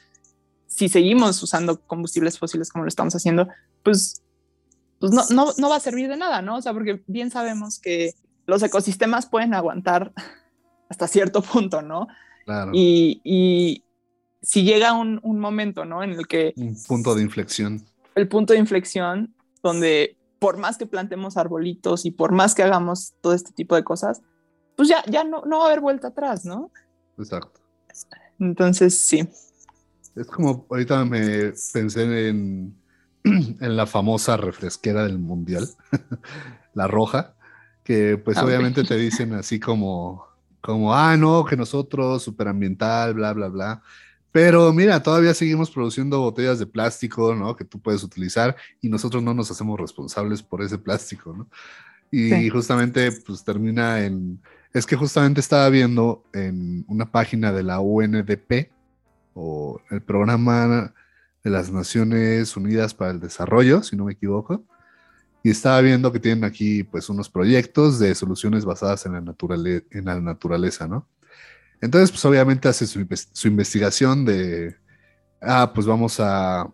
si 0.71 0.87
seguimos 0.87 1.43
usando 1.43 1.81
combustibles 1.81 2.39
fósiles 2.39 2.69
como 2.69 2.85
lo 2.85 2.87
estamos 2.87 3.13
haciendo, 3.13 3.49
pues, 3.83 4.23
pues 4.99 5.11
no, 5.11 5.23
no, 5.31 5.51
no 5.57 5.69
va 5.69 5.75
a 5.75 5.81
servir 5.81 6.07
de 6.07 6.15
nada, 6.15 6.41
¿no? 6.41 6.55
O 6.55 6.61
sea, 6.61 6.73
porque 6.73 7.03
bien 7.07 7.29
sabemos 7.29 7.77
que 7.77 8.13
los 8.47 8.63
ecosistemas 8.63 9.25
pueden 9.25 9.53
aguantar 9.53 10.13
hasta 10.89 11.07
cierto 11.07 11.41
punto, 11.41 11.81
¿no? 11.81 12.07
Claro. 12.45 12.71
Y, 12.73 13.83
si 14.43 14.63
llega 14.63 14.93
un, 14.93 15.21
momento, 15.39 15.85
¿no? 15.85 16.03
En 16.03 16.11
el 16.11 16.25
que... 16.25 16.53
Un 16.55 16.75
punto 16.87 17.13
de 17.13 17.21
inflexión. 17.21 17.85
El 18.15 18.27
punto 18.27 18.53
de 18.53 18.59
inflexión 18.59 19.35
donde 19.61 20.17
por 20.39 20.57
más 20.57 20.79
que 20.79 20.87
plantemos 20.87 21.37
arbolitos 21.37 22.05
y 22.05 22.11
por 22.11 22.31
más 22.31 22.55
que 22.55 22.63
hagamos 22.63 23.13
todo 23.21 23.33
este 23.33 23.51
tipo 23.51 23.75
de 23.75 23.83
cosas, 23.83 24.21
pues 24.75 24.89
ya, 24.89 25.03
ya 25.05 25.23
no, 25.23 25.43
no 25.45 25.59
va 25.59 25.65
a 25.65 25.67
haber 25.67 25.81
vuelta 25.81 26.07
atrás, 26.07 26.43
¿no? 26.43 26.71
Exacto. 27.19 27.61
Entonces, 28.39 28.97
sí. 28.97 29.29
Es 30.15 30.27
como, 30.27 30.65
ahorita 30.69 31.05
me 31.05 31.53
pensé 31.73 32.27
en, 32.29 32.75
en 33.23 33.77
la 33.77 33.85
famosa 33.85 34.37
refresquera 34.37 35.03
del 35.03 35.19
mundial, 35.19 35.67
la 36.73 36.87
roja, 36.87 37.33
que 37.83 38.17
pues 38.17 38.37
ah, 38.37 38.45
obviamente 38.45 38.83
te 38.83 38.97
dicen 38.97 39.33
así 39.33 39.59
como, 39.59 40.25
como, 40.59 40.93
ah, 40.93 41.15
no, 41.17 41.45
que 41.45 41.55
nosotros, 41.55 42.23
superambiental, 42.23 43.13
bla, 43.13 43.33
bla, 43.33 43.47
bla. 43.47 43.81
Pero 44.31 44.71
mira, 44.71 45.03
todavía 45.03 45.33
seguimos 45.33 45.71
produciendo 45.71 46.21
botellas 46.21 46.59
de 46.59 46.65
plástico, 46.65 47.35
¿no? 47.35 47.55
Que 47.55 47.65
tú 47.65 47.79
puedes 47.79 48.01
utilizar 48.03 48.55
y 48.79 48.87
nosotros 48.87 49.21
no 49.21 49.33
nos 49.33 49.51
hacemos 49.51 49.79
responsables 49.79 50.41
por 50.41 50.61
ese 50.61 50.77
plástico, 50.77 51.33
¿no? 51.35 51.47
Y 52.13 52.49
justamente 52.49 53.09
pues 53.25 53.43
termina 53.43 54.03
en, 54.03 54.41
es 54.73 54.85
que 54.85 54.97
justamente 54.97 55.39
estaba 55.39 55.69
viendo 55.69 56.25
en 56.33 56.83
una 56.89 57.09
página 57.09 57.53
de 57.53 57.63
la 57.63 57.79
UNDP 57.79 58.69
o 59.33 59.79
el 59.89 60.01
programa 60.01 60.93
de 61.43 61.49
las 61.49 61.71
Naciones 61.71 62.55
Unidas 62.55 62.93
para 62.93 63.11
el 63.11 63.19
Desarrollo, 63.19 63.83
si 63.83 63.95
no 63.95 64.05
me 64.05 64.13
equivoco, 64.13 64.63
y 65.43 65.49
estaba 65.49 65.81
viendo 65.81 66.11
que 66.11 66.19
tienen 66.19 66.43
aquí 66.43 66.83
pues 66.83 67.09
unos 67.09 67.29
proyectos 67.29 67.97
de 67.99 68.13
soluciones 68.13 68.63
basadas 68.63 69.05
en 69.05 69.13
la, 69.13 69.21
naturaleza, 69.21 69.85
en 69.91 70.05
la 70.05 70.19
naturaleza, 70.19 70.87
¿no? 70.87 71.07
Entonces, 71.81 72.11
pues 72.11 72.23
obviamente 72.25 72.67
hace 72.69 72.85
su, 72.85 73.47
investigación 73.47 74.23
de, 74.23 74.75
ah, 75.41 75.71
pues 75.73 75.87
vamos 75.87 76.19
a 76.19 76.69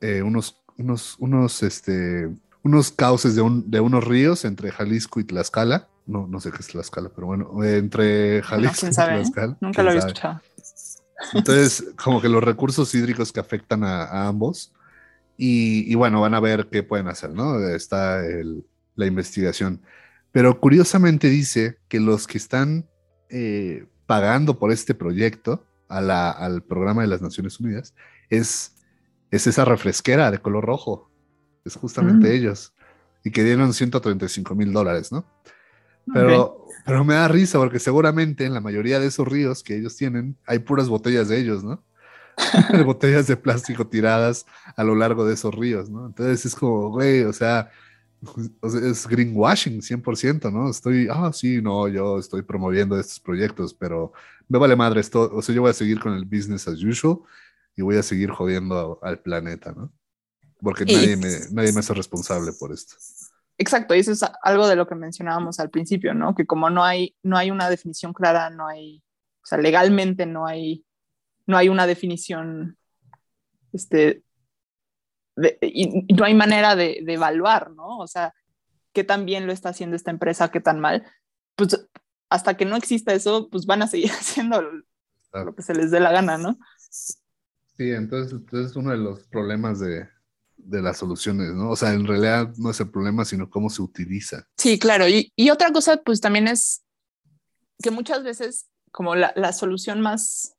eh, 0.00 0.22
unos, 0.22 0.62
unos, 0.78 1.16
unos, 1.18 1.64
este, 1.64 2.30
unos 2.62 2.92
cauces 2.92 3.34
de, 3.34 3.42
un, 3.42 3.68
de 3.68 3.80
unos 3.80 4.04
ríos 4.04 4.44
entre 4.44 4.70
Jalisco 4.70 5.18
y 5.18 5.24
Tlaxcala. 5.24 5.88
No, 6.06 6.28
no 6.28 6.38
sé 6.38 6.52
qué 6.52 6.58
es 6.60 6.68
Tlaxcala, 6.68 7.10
pero 7.12 7.26
bueno, 7.26 7.64
entre 7.64 8.40
Jalisco 8.42 8.86
y 8.86 8.90
Tlaxcala. 8.90 9.56
Nunca 9.60 9.82
lo 9.82 9.90
había 9.90 10.00
escuchado. 10.00 10.40
Entonces, 11.34 11.92
como 12.02 12.20
que 12.20 12.28
los 12.28 12.42
recursos 12.42 12.94
hídricos 12.94 13.32
que 13.32 13.40
afectan 13.40 13.84
a, 13.84 14.26
ambos. 14.26 14.72
Y, 15.36 15.94
bueno, 15.94 16.20
van 16.20 16.34
a 16.34 16.40
ver 16.40 16.68
qué 16.70 16.82
pueden 16.82 17.08
hacer, 17.08 17.30
¿no? 17.30 17.58
Está 17.68 18.22
la 18.94 19.06
investigación. 19.06 19.80
Pero 20.30 20.60
curiosamente 20.60 21.28
dice 21.28 21.78
que 21.88 22.00
los 22.00 22.26
que 22.26 22.38
están 22.38 22.86
eh, 23.28 23.86
pagando 24.06 24.58
por 24.58 24.72
este 24.72 24.94
proyecto 24.94 25.64
al 25.88 26.62
programa 26.62 27.02
de 27.02 27.08
las 27.08 27.20
Naciones 27.20 27.60
Unidas 27.60 27.94
es, 28.30 28.76
es 29.30 29.46
esa 29.46 29.64
refresquera 29.64 30.30
de 30.30 30.38
color 30.38 30.64
rojo. 30.64 31.10
Es 31.64 31.76
justamente 31.76 32.28
mm. 32.28 32.32
ellos. 32.32 32.72
Y 33.24 33.30
que 33.30 33.44
dieron 33.44 33.72
135 33.72 34.54
mil 34.54 34.72
dólares, 34.72 35.12
¿no? 35.12 35.24
Pero, 36.12 36.66
pero 36.84 37.04
me 37.04 37.14
da 37.14 37.28
risa 37.28 37.58
porque 37.58 37.78
seguramente 37.78 38.44
en 38.44 38.54
la 38.54 38.60
mayoría 38.60 38.98
de 38.98 39.06
esos 39.06 39.26
ríos 39.26 39.62
que 39.62 39.76
ellos 39.76 39.96
tienen 39.96 40.36
hay 40.46 40.58
puras 40.58 40.88
botellas 40.88 41.28
de 41.28 41.38
ellos, 41.38 41.62
¿no? 41.62 41.82
botellas 42.84 43.26
de 43.26 43.36
plástico 43.36 43.86
tiradas 43.86 44.46
a 44.76 44.84
lo 44.84 44.94
largo 44.94 45.24
de 45.24 45.34
esos 45.34 45.54
ríos, 45.54 45.90
¿no? 45.90 46.06
Entonces 46.06 46.46
es 46.46 46.54
como, 46.54 46.90
güey, 46.90 47.22
o 47.22 47.32
sea, 47.32 47.70
es 48.62 49.06
greenwashing 49.06 49.80
100%, 49.80 50.52
¿no? 50.52 50.70
Estoy, 50.70 51.08
ah, 51.10 51.30
sí, 51.32 51.60
no, 51.60 51.88
yo 51.88 52.18
estoy 52.18 52.42
promoviendo 52.42 52.98
estos 52.98 53.20
proyectos, 53.20 53.74
pero 53.74 54.12
me 54.48 54.58
vale 54.58 54.76
madre 54.76 55.00
esto, 55.00 55.30
o 55.32 55.42
sea, 55.42 55.54
yo 55.54 55.62
voy 55.62 55.70
a 55.70 55.74
seguir 55.74 56.00
con 56.00 56.14
el 56.14 56.24
business 56.24 56.68
as 56.68 56.82
usual 56.82 57.18
y 57.76 57.82
voy 57.82 57.96
a 57.96 58.02
seguir 58.02 58.30
jodiendo 58.30 58.98
al 59.02 59.20
planeta, 59.20 59.72
¿no? 59.72 59.92
Porque 60.60 60.84
nadie 60.84 61.16
me, 61.16 61.30
nadie 61.50 61.72
me 61.72 61.80
hace 61.80 61.92
responsable 61.92 62.52
por 62.52 62.72
esto. 62.72 62.94
Exacto, 63.62 63.94
y 63.94 64.00
eso 64.00 64.10
es 64.10 64.24
algo 64.42 64.66
de 64.66 64.74
lo 64.74 64.88
que 64.88 64.96
mencionábamos 64.96 65.60
al 65.60 65.70
principio, 65.70 66.14
¿no? 66.14 66.34
Que 66.34 66.46
como 66.46 66.68
no 66.68 66.82
hay, 66.82 67.14
no 67.22 67.36
hay 67.36 67.52
una 67.52 67.70
definición 67.70 68.12
clara, 68.12 68.50
no 68.50 68.66
hay, 68.66 69.04
o 69.40 69.46
sea, 69.46 69.56
legalmente 69.56 70.26
no 70.26 70.46
hay, 70.46 70.84
no 71.46 71.56
hay 71.56 71.68
una 71.68 71.86
definición, 71.86 72.76
este, 73.72 74.24
y, 75.60 76.12
no 76.12 76.24
hay 76.24 76.34
manera 76.34 76.74
de, 76.74 77.04
evaluar, 77.06 77.70
¿no? 77.70 77.98
O 77.98 78.08
sea, 78.08 78.34
qué 78.92 79.04
tan 79.04 79.26
bien 79.26 79.46
lo 79.46 79.52
está 79.52 79.68
haciendo 79.68 79.94
esta 79.94 80.10
empresa, 80.10 80.50
qué 80.50 80.60
tan 80.60 80.80
mal. 80.80 81.06
Pues 81.54 81.88
hasta 82.28 82.56
que 82.56 82.64
no 82.64 82.74
exista 82.74 83.12
eso, 83.12 83.48
pues 83.48 83.64
van 83.64 83.82
a 83.82 83.86
seguir 83.86 84.10
haciendo 84.20 84.60
lo 84.60 85.54
que 85.54 85.62
se 85.62 85.72
les 85.72 85.92
dé 85.92 86.00
la 86.00 86.10
gana, 86.10 86.36
¿no? 86.36 86.58
Sí, 86.80 87.92
entonces, 87.92 88.32
entonces 88.32 88.74
uno 88.74 88.90
de 88.90 88.98
los 88.98 89.22
problemas 89.28 89.78
de, 89.78 90.08
de 90.64 90.82
las 90.82 90.98
soluciones, 90.98 91.52
¿no? 91.52 91.70
O 91.70 91.76
sea, 91.76 91.92
en 91.92 92.06
realidad 92.06 92.52
no 92.56 92.70
es 92.70 92.80
el 92.80 92.90
problema, 92.90 93.24
sino 93.24 93.50
cómo 93.50 93.70
se 93.70 93.82
utiliza. 93.82 94.46
Sí, 94.56 94.78
claro. 94.78 95.08
Y, 95.08 95.32
y 95.36 95.50
otra 95.50 95.72
cosa, 95.72 95.98
pues 96.04 96.20
también 96.20 96.48
es 96.48 96.84
que 97.82 97.90
muchas 97.90 98.22
veces 98.22 98.68
como 98.90 99.14
la, 99.14 99.32
la, 99.36 99.52
solución 99.52 100.00
más, 100.00 100.54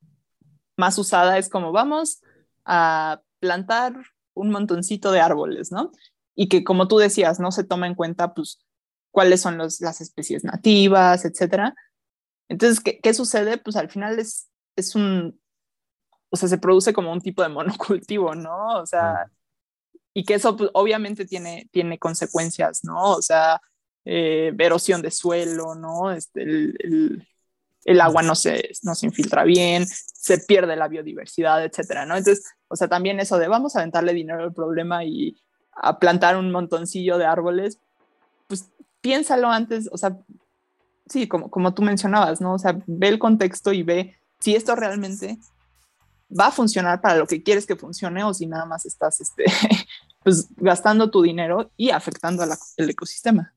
más 0.75 0.97
usada 0.97 1.37
es 1.37 1.49
como 1.49 1.71
vamos 1.71 2.21
a 2.65 3.21
plantar 3.39 3.93
un 4.33 4.49
montoncito 4.49 5.11
de 5.11 5.21
árboles, 5.21 5.71
¿no? 5.71 5.91
Y 6.35 6.49
que 6.49 6.63
como 6.63 6.87
tú 6.87 6.97
decías, 6.97 7.39
no 7.39 7.51
se 7.51 7.63
toma 7.63 7.87
en 7.87 7.95
cuenta, 7.95 8.33
pues, 8.33 8.59
cuáles 9.11 9.41
son 9.41 9.57
los, 9.57 9.79
las 9.81 10.01
especies 10.01 10.43
nativas, 10.43 11.23
etcétera. 11.25 11.75
Entonces, 12.49 12.79
¿qué, 12.79 12.99
¿qué, 12.99 13.13
sucede? 13.13 13.57
Pues 13.57 13.75
al 13.75 13.89
final 13.89 14.17
es, 14.17 14.49
es 14.75 14.95
un, 14.95 15.39
o 16.29 16.35
sea, 16.35 16.49
se 16.49 16.57
produce 16.57 16.93
como 16.93 17.13
un 17.13 17.21
tipo 17.21 17.43
de 17.43 17.49
monocultivo, 17.49 18.33
¿no? 18.33 18.79
O 18.79 18.85
sea, 18.87 19.29
y 20.13 20.23
que 20.23 20.36
eso 20.36 20.56
pues, 20.56 20.69
obviamente 20.73 21.26
tiene, 21.26 21.67
tiene 21.71 21.97
consecuencias, 21.97 22.84
¿no? 22.84 23.12
O 23.12 23.21
sea, 23.21 23.62
eh, 24.06 24.54
erosión 24.58 25.02
de 25.02 25.12
suelo, 25.12 25.76
¿no? 25.76 26.12
Este, 26.12 26.43
el, 26.43 27.28
el, 27.86 28.02
agua 28.02 28.21
no 28.21 28.36
se, 28.36 28.71
no 28.84 28.95
se 28.95 29.08
infiltra 29.08 29.43
bien, 29.43 29.86
se 29.88 30.38
pierde 30.39 30.76
la 30.76 30.88
biodiversidad, 30.88 31.63
etcétera, 31.63 32.06
¿no? 32.06 32.15
Entonces, 32.15 32.45
o 32.67 32.76
sea, 32.76 32.88
también 32.88 33.19
eso 33.19 33.38
de 33.38 33.47
vamos 33.47 33.76
a 33.76 33.80
aventarle 33.80 34.13
dinero 34.13 34.43
al 34.43 34.54
problema 34.54 35.04
y 35.04 35.36
a 35.76 35.97
plantar 35.99 36.38
un 36.38 36.52
montoncillo 36.52 37.17
de 37.17 37.26
árboles, 37.26 37.80
pues 38.47 38.69
piénsalo 39.02 39.49
antes, 39.49 39.89
o 39.91 39.97
sea, 39.97 40.17
sí, 41.08 41.28
como, 41.28 41.49
como 41.49 41.73
tú 41.73 41.82
mencionabas, 41.82 42.41
¿no? 42.41 42.54
O 42.54 42.60
sea, 42.60 42.80
ve 42.86 43.08
el 43.08 43.19
contexto 43.19 43.73
y 43.73 43.84
ve 43.84 44.15
si 44.39 44.56
esto 44.56 44.76
realmente 44.76 45.39
va 46.38 46.48
a 46.48 46.52
funcionar 46.52 47.02
para 47.02 47.17
lo 47.17 47.28
que 47.28 47.43
quieres 47.43 47.65
que 47.65 47.76
funcione 47.76 48.24
o 48.24 48.34
si 48.34 48.48
nada 48.48 48.65
más 48.65 48.86
estás 48.86 49.22
este, 49.22 49.46
pues, 50.24 50.48
gastando 50.58 51.10
tu 51.10 51.22
dinero 51.22 51.72
y 51.78 51.91
afectando 51.91 52.43
al 52.43 52.89
ecosistema. 52.89 53.54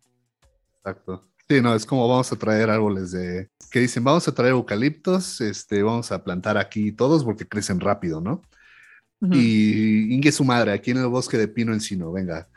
Exacto. 0.79 1.23
Sí, 1.49 1.61
no, 1.61 1.75
es 1.75 1.87
como 1.87 2.09
vamos 2.09 2.33
a 2.33 2.37
traer 2.37 2.71
árboles 2.71 3.12
de, 3.12 3.49
que 3.71 3.79
dicen, 3.79 4.03
vamos 4.03 4.27
a 4.27 4.35
traer 4.35 4.53
eucaliptos, 4.53 5.41
este, 5.41 5.83
vamos 5.83 6.11
a 6.11 6.25
plantar 6.25 6.59
aquí 6.59 6.91
todos 6.91 7.23
porque 7.25 7.47
crecen 7.47 7.79
rápido, 7.79 8.21
¿no? 8.21 8.43
Y 9.33 10.15
Inge 10.15 10.31
su 10.31 10.45
madre, 10.45 10.73
aquí 10.73 10.91
en 10.91 10.99
el 10.99 11.07
bosque 11.07 11.39
de 11.39 11.49
pino 11.49 11.73
encino, 11.73 12.12
venga. 12.12 12.49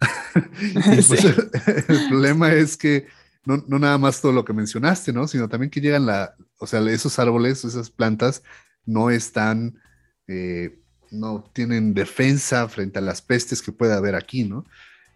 pues, 1.06 1.24
el, 1.88 2.08
problema 2.08 2.52
es 2.52 2.76
que 2.76 3.06
no, 3.44 3.62
no, 3.68 3.78
nada 3.78 3.98
más 3.98 4.20
todo 4.20 4.32
lo 4.32 4.44
que 4.44 4.52
mencionaste, 4.52 5.12
¿no? 5.12 5.28
Sino 5.28 5.48
también 5.48 5.70
que 5.70 5.80
llegan 5.80 6.06
la, 6.06 6.34
o 6.58 6.66
sea, 6.66 6.80
esos 6.90 7.18
árboles, 7.18 7.64
esas 7.64 7.90
plantas 7.90 8.42
no 8.88 9.10
están, 9.10 9.78
eh, 10.26 10.80
no 11.10 11.44
tienen 11.52 11.92
defensa 11.92 12.66
frente 12.68 12.98
a 12.98 13.02
las 13.02 13.20
pestes 13.20 13.60
que 13.60 13.70
puede 13.70 13.92
haber 13.92 14.14
aquí, 14.14 14.44
¿no? 14.44 14.64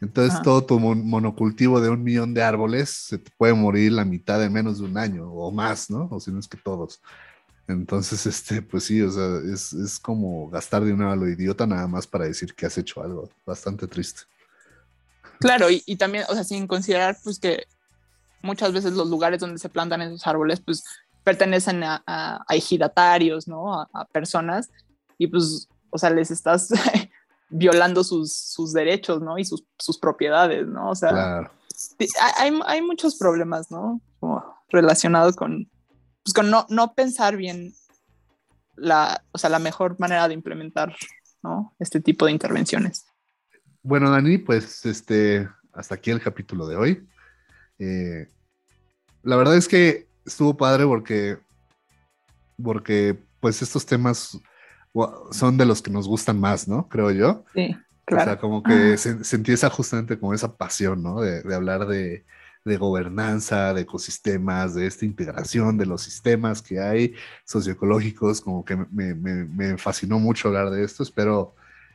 Entonces 0.01 0.43
todo 0.43 0.65
tu 0.65 0.79
monocultivo 0.79 1.81
de 1.81 1.89
un 1.89 2.03
millón 2.03 2.35
de 2.35 2.43
árboles 2.43 2.91
se 2.91 3.19
te 3.19 3.31
puede 3.39 3.55
morir 3.55 3.93
la 3.93 4.05
mitad 4.05 4.43
en 4.45 4.53
menos 4.53 4.79
de 4.79 4.85
un 4.85 4.99
año 4.99 5.33
o 5.33 5.51
más, 5.51 5.91
¿no? 5.91 6.09
O 6.11 6.21
si 6.21 6.31
no 6.31 6.39
es 6.39 6.49
que 6.49 6.59
todos. 6.59 7.01
Entonces, 7.67 8.27
este, 8.27 8.61
pues 8.61 8.85
sí, 8.85 9.01
o 9.01 9.11
sea, 9.11 9.39
es, 9.51 9.73
es 9.73 9.99
como 9.99 10.51
gastar 10.51 10.85
dinero 10.85 11.11
a 11.11 11.17
lo 11.17 11.29
idiota 11.29 11.67
nada 11.67 11.87
más 11.87 12.07
para 12.07 12.27
decir 12.27 12.55
que 12.55 12.67
has 12.67 12.77
hecho 12.77 13.03
algo. 13.03 13.31
Bastante 13.47 13.87
triste. 13.87 14.23
Claro, 15.41 15.71
y, 15.71 15.83
y, 15.87 15.97
también, 15.97 16.25
o 16.29 16.35
sea, 16.35 16.45
sin 16.45 16.67
considerar 16.67 17.17
pues 17.25 17.39
que 17.39 17.65
muchas 18.43 18.73
veces 18.73 18.93
los 18.93 19.09
lugares 19.09 19.41
donde 19.41 19.59
se 19.59 19.69
plantan 19.69 20.03
esos 20.03 20.27
árboles, 20.27 20.61
pues 20.61 20.85
pertenecen 21.25 21.83
a, 21.85 22.03
a, 22.07 22.45
ejidatarios, 22.55 23.49
¿no? 23.49 23.81
A, 23.81 24.05
personas, 24.13 24.71
y 25.19 25.27
pues, 25.27 25.69
o 25.91 25.99
sea, 25.99 26.11
les 26.11 26.31
estás 26.31 26.69
violando 27.49 28.03
sus, 28.05 28.33
sus, 28.33 28.73
derechos, 28.73 29.21
¿no? 29.21 29.39
Y 29.39 29.45
sus, 29.45 29.65
sus, 29.79 29.99
propiedades, 29.99 30.67
¿no? 30.67 30.91
O 30.91 30.95
sea, 30.95 31.51
hay, 32.39 32.61
hay, 32.67 32.83
muchos 32.83 33.17
problemas, 33.17 33.71
¿no? 33.71 34.01
Como 34.21 34.45
relacionados 34.69 35.37
con, 35.37 35.71
pues 36.25 36.35
con 36.35 36.51
no, 36.51 36.67
no 36.69 36.95
pensar 36.95 37.37
bien 37.37 37.73
la, 38.77 39.23
o 39.33 39.39
sea, 39.39 39.51
la 39.51 39.59
mejor 39.59 39.99
manera 40.01 40.29
de 40.29 40.35
implementar, 40.35 40.95
¿no? 41.43 41.75
Este 41.79 42.01
tipo 42.01 42.27
de 42.27 42.33
intervenciones. 42.33 43.05
Bueno, 43.83 44.11
Dani, 44.11 44.39
pues 44.39 44.87
este, 44.87 45.49
hasta 45.73 45.97
aquí 45.97 46.11
el 46.11 46.23
capítulo 46.23 46.67
de 46.67 46.77
hoy. 46.77 47.09
Eh, 47.79 48.29
la 49.23 49.37
verdad 49.37 49.57
es 49.57 49.69
que 49.69 50.09
estuvo 50.25 50.57
padre 50.57 50.85
porque, 50.85 51.39
porque 52.63 53.19
pues 53.41 53.63
estos 53.63 53.87
temas 53.87 54.39
son 55.31 55.57
de 55.57 55.67
los 55.67 55.83
que 55.83 55.91
nos 55.91 56.07
gustan 56.07 56.39
más, 56.39 56.69
¿no? 56.69 56.89
Creo 56.89 57.11
yo. 57.11 57.45
Sí, 57.55 57.75
claro. 58.05 58.23
O 58.23 58.27
sea, 58.27 58.39
como 58.39 58.63
que 58.63 58.97
se, 58.99 59.25
se 59.25 59.37
empieza 59.37 59.71
justamente 59.71 60.19
como 60.19 60.35
esa 60.35 60.57
pasión, 60.57 61.03
¿no? 61.03 61.21
De, 61.21 61.43
de 61.43 61.55
hablar 61.55 61.87
de, 61.87 62.25
de, 62.65 62.77
gobernanza, 62.77 63.73
de 63.75 63.83
ecosistemas, 63.83 64.75
de 64.75 64.87
esta 64.87 65.05
integración 65.05 65.79
de 65.79 65.87
los 65.87 66.03
sistemas 66.03 66.61
que 66.63 66.81
hay 66.81 67.15
socioecológicos, 67.45 68.41
como 68.41 68.65
que 68.65 68.77
me, 68.77 69.15
me, 69.15 69.45
me 69.45 69.79
fascinó 69.79 70.19
mucho 70.19 70.49
hablar 70.49 70.71
de 70.71 70.85
esto. 70.85 71.03
Espero, 71.03 71.55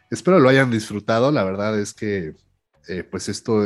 espero 0.09 0.39
lo 0.39 0.49
hayan 0.49 0.71
disfrutado. 0.71 1.31
La 1.31 1.43
verdad 1.43 1.79
es 1.79 1.93
que, 1.93 2.35
eh, 2.87 3.03
pues 3.03 3.29
esto 3.29 3.63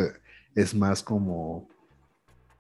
es 0.56 0.76
más 0.76 1.02
como, 1.02 1.70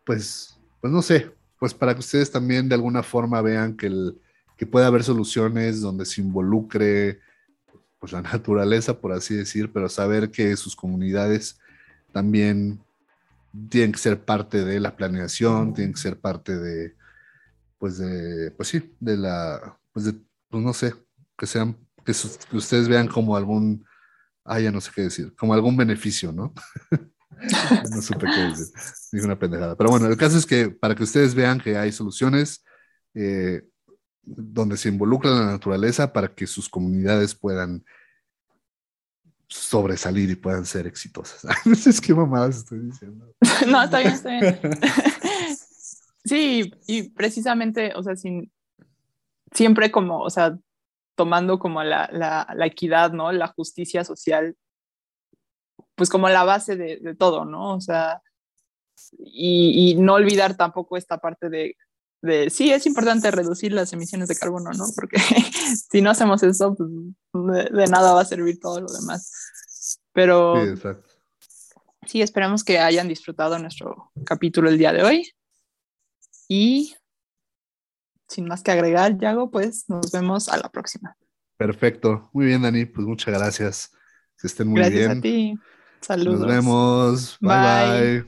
pues, 0.05 0.57
pues 0.79 0.93
no 0.93 1.01
sé, 1.01 1.31
pues 1.61 1.75
para 1.75 1.93
que 1.93 1.99
ustedes 1.99 2.31
también 2.31 2.67
de 2.67 2.73
alguna 2.73 3.03
forma 3.03 3.39
vean 3.39 3.77
que, 3.77 3.85
el, 3.85 4.19
que 4.57 4.65
puede 4.65 4.87
haber 4.87 5.03
soluciones 5.03 5.79
donde 5.79 6.07
se 6.07 6.19
involucre 6.19 7.19
pues 7.99 8.13
la 8.13 8.21
naturaleza, 8.33 8.99
por 8.99 9.11
así 9.11 9.35
decir, 9.35 9.71
pero 9.71 9.87
saber 9.87 10.31
que 10.31 10.57
sus 10.57 10.75
comunidades 10.75 11.59
también 12.11 12.83
tienen 13.69 13.91
que 13.91 13.99
ser 13.99 14.25
parte 14.25 14.65
de 14.65 14.79
la 14.79 14.95
planeación, 14.95 15.75
tienen 15.75 15.93
que 15.93 15.99
ser 15.99 16.19
parte 16.19 16.57
de, 16.57 16.95
pues 17.77 17.99
de, 17.99 18.49
pues 18.57 18.69
sí, 18.69 18.95
de 18.99 19.17
la, 19.17 19.77
pues 19.93 20.05
de, 20.05 20.15
pues 20.49 20.63
no 20.63 20.73
sé, 20.73 20.95
que 21.37 21.45
sean, 21.45 21.77
que, 22.03 22.13
que 22.49 22.57
ustedes 22.57 22.87
vean 22.87 23.07
como 23.07 23.37
algún, 23.37 23.85
ah, 24.45 24.59
ya 24.59 24.71
no 24.71 24.81
sé 24.81 24.89
qué 24.95 25.03
decir, 25.03 25.35
como 25.35 25.53
algún 25.53 25.77
beneficio, 25.77 26.31
¿no? 26.31 26.55
no 27.91 28.01
supe 28.01 28.25
qué 28.25 28.41
decir. 28.41 28.67
Dije 29.11 29.25
una 29.25 29.39
pendejada. 29.39 29.75
Pero 29.75 29.89
bueno, 29.89 30.07
el 30.07 30.17
caso 30.17 30.37
es 30.37 30.45
que 30.45 30.69
para 30.69 30.95
que 30.95 31.03
ustedes 31.03 31.35
vean 31.35 31.59
que 31.59 31.77
hay 31.77 31.91
soluciones 31.91 32.63
eh, 33.13 33.63
donde 34.23 34.77
se 34.77 34.89
involucra 34.89 35.31
la 35.31 35.45
naturaleza 35.45 36.13
para 36.13 36.33
que 36.33 36.47
sus 36.47 36.69
comunidades 36.69 37.35
puedan 37.35 37.83
sobresalir 39.47 40.29
y 40.29 40.35
puedan 40.35 40.65
ser 40.65 40.87
exitosas. 40.87 41.43
no 41.65 41.75
sé 41.75 41.91
qué 42.01 42.13
mamadas 42.13 42.57
estoy 42.57 42.79
diciendo. 42.79 43.33
no, 43.67 43.83
está 43.83 43.99
bien, 43.99 44.13
está 44.13 44.29
bien. 44.29 44.59
sí, 46.23 46.71
y 46.87 47.09
precisamente, 47.09 47.91
o 47.95 48.03
sea, 48.03 48.15
sin, 48.15 48.51
siempre 49.51 49.91
como, 49.91 50.21
o 50.21 50.29
sea, 50.29 50.57
tomando 51.15 51.59
como 51.59 51.83
la, 51.83 52.09
la, 52.11 52.65
equidad, 52.65 53.11
¿no? 53.11 53.31
La 53.31 53.47
justicia 53.47 54.03
social, 54.03 54.55
pues 56.01 56.09
como 56.09 56.29
la 56.29 56.43
base 56.43 56.75
de, 56.75 56.97
de 56.97 57.13
todo, 57.13 57.45
¿no? 57.45 57.75
O 57.75 57.79
sea, 57.79 58.23
y, 59.19 59.91
y, 59.91 59.95
no 60.01 60.15
olvidar 60.15 60.57
tampoco 60.57 60.97
esta 60.97 61.19
parte 61.19 61.47
de, 61.47 61.77
de, 62.23 62.49
sí, 62.49 62.73
es 62.73 62.87
importante 62.87 63.29
reducir 63.29 63.71
las 63.71 63.93
emisiones 63.93 64.27
de 64.27 64.35
carbono, 64.35 64.71
¿no? 64.71 64.85
Porque 64.95 65.17
si 65.91 66.01
no 66.01 66.09
hacemos 66.09 66.41
eso, 66.41 66.75
pues 66.75 67.69
de, 67.71 67.85
nada 67.85 68.13
va 68.13 68.21
a 68.21 68.25
servir 68.25 68.59
todo 68.59 68.81
lo 68.81 68.91
demás. 68.91 70.01
Pero 70.11 70.55
sí, 70.55 70.69
exacto. 70.71 71.09
sí, 72.07 72.21
esperamos 72.23 72.63
que 72.63 72.79
hayan 72.79 73.07
disfrutado 73.07 73.59
nuestro 73.59 74.11
capítulo 74.25 74.69
el 74.69 74.79
día 74.79 74.93
de 74.93 75.03
hoy. 75.03 75.31
Y 76.47 76.95
sin 78.27 78.47
más 78.47 78.63
que 78.63 78.71
agregar, 78.71 79.19
Yago, 79.19 79.51
pues 79.51 79.87
nos 79.87 80.11
vemos 80.11 80.49
a 80.49 80.57
la 80.57 80.69
próxima. 80.69 81.15
Perfecto. 81.57 82.31
Muy 82.33 82.47
bien, 82.47 82.63
Dani. 82.63 82.85
Pues 82.85 83.05
muchas 83.05 83.37
gracias. 83.37 83.91
Que 84.41 84.47
estén 84.47 84.67
muy 84.67 84.81
bien. 84.81 84.93
Gracias 84.93 85.17
a 85.19 85.21
ti. 85.21 85.59
Saludos. 86.01 86.41
Nos 86.41 86.49
vemos. 86.49 87.37
bye. 87.41 87.51
bye. 87.51 88.25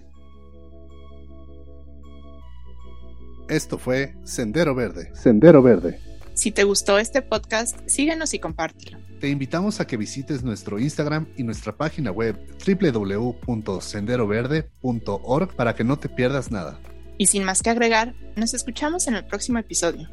Esto 3.50 3.78
fue 3.78 4.16
Sendero 4.24 4.74
Verde. 4.74 5.12
Sendero 5.16 5.62
Verde. 5.62 6.00
Si 6.34 6.52
te 6.52 6.64
gustó 6.64 6.98
este 6.98 7.22
podcast, 7.22 7.78
síguenos 7.88 8.34
y 8.34 8.40
compártelo. 8.40 8.98
Te 9.20 9.30
invitamos 9.30 9.80
a 9.80 9.86
que 9.86 9.98
visites 9.98 10.42
nuestro 10.44 10.80
Instagram 10.80 11.28
y 11.38 11.44
nuestra 11.44 11.78
página 11.78 12.10
web 12.12 12.36
www.senderoverde.org 12.66 15.56
para 15.56 15.76
que 15.76 15.84
no 15.84 16.00
te 16.00 16.10
pierdas 16.10 16.50
nada. 16.52 16.80
Y 17.18 17.28
sin 17.28 17.44
más 17.44 17.62
que 17.62 17.70
agregar, 17.70 18.16
nos 18.36 18.56
escuchamos 18.56 19.08
en 19.08 19.14
el 19.16 19.26
próximo 19.26 19.60
episodio. 19.60 20.10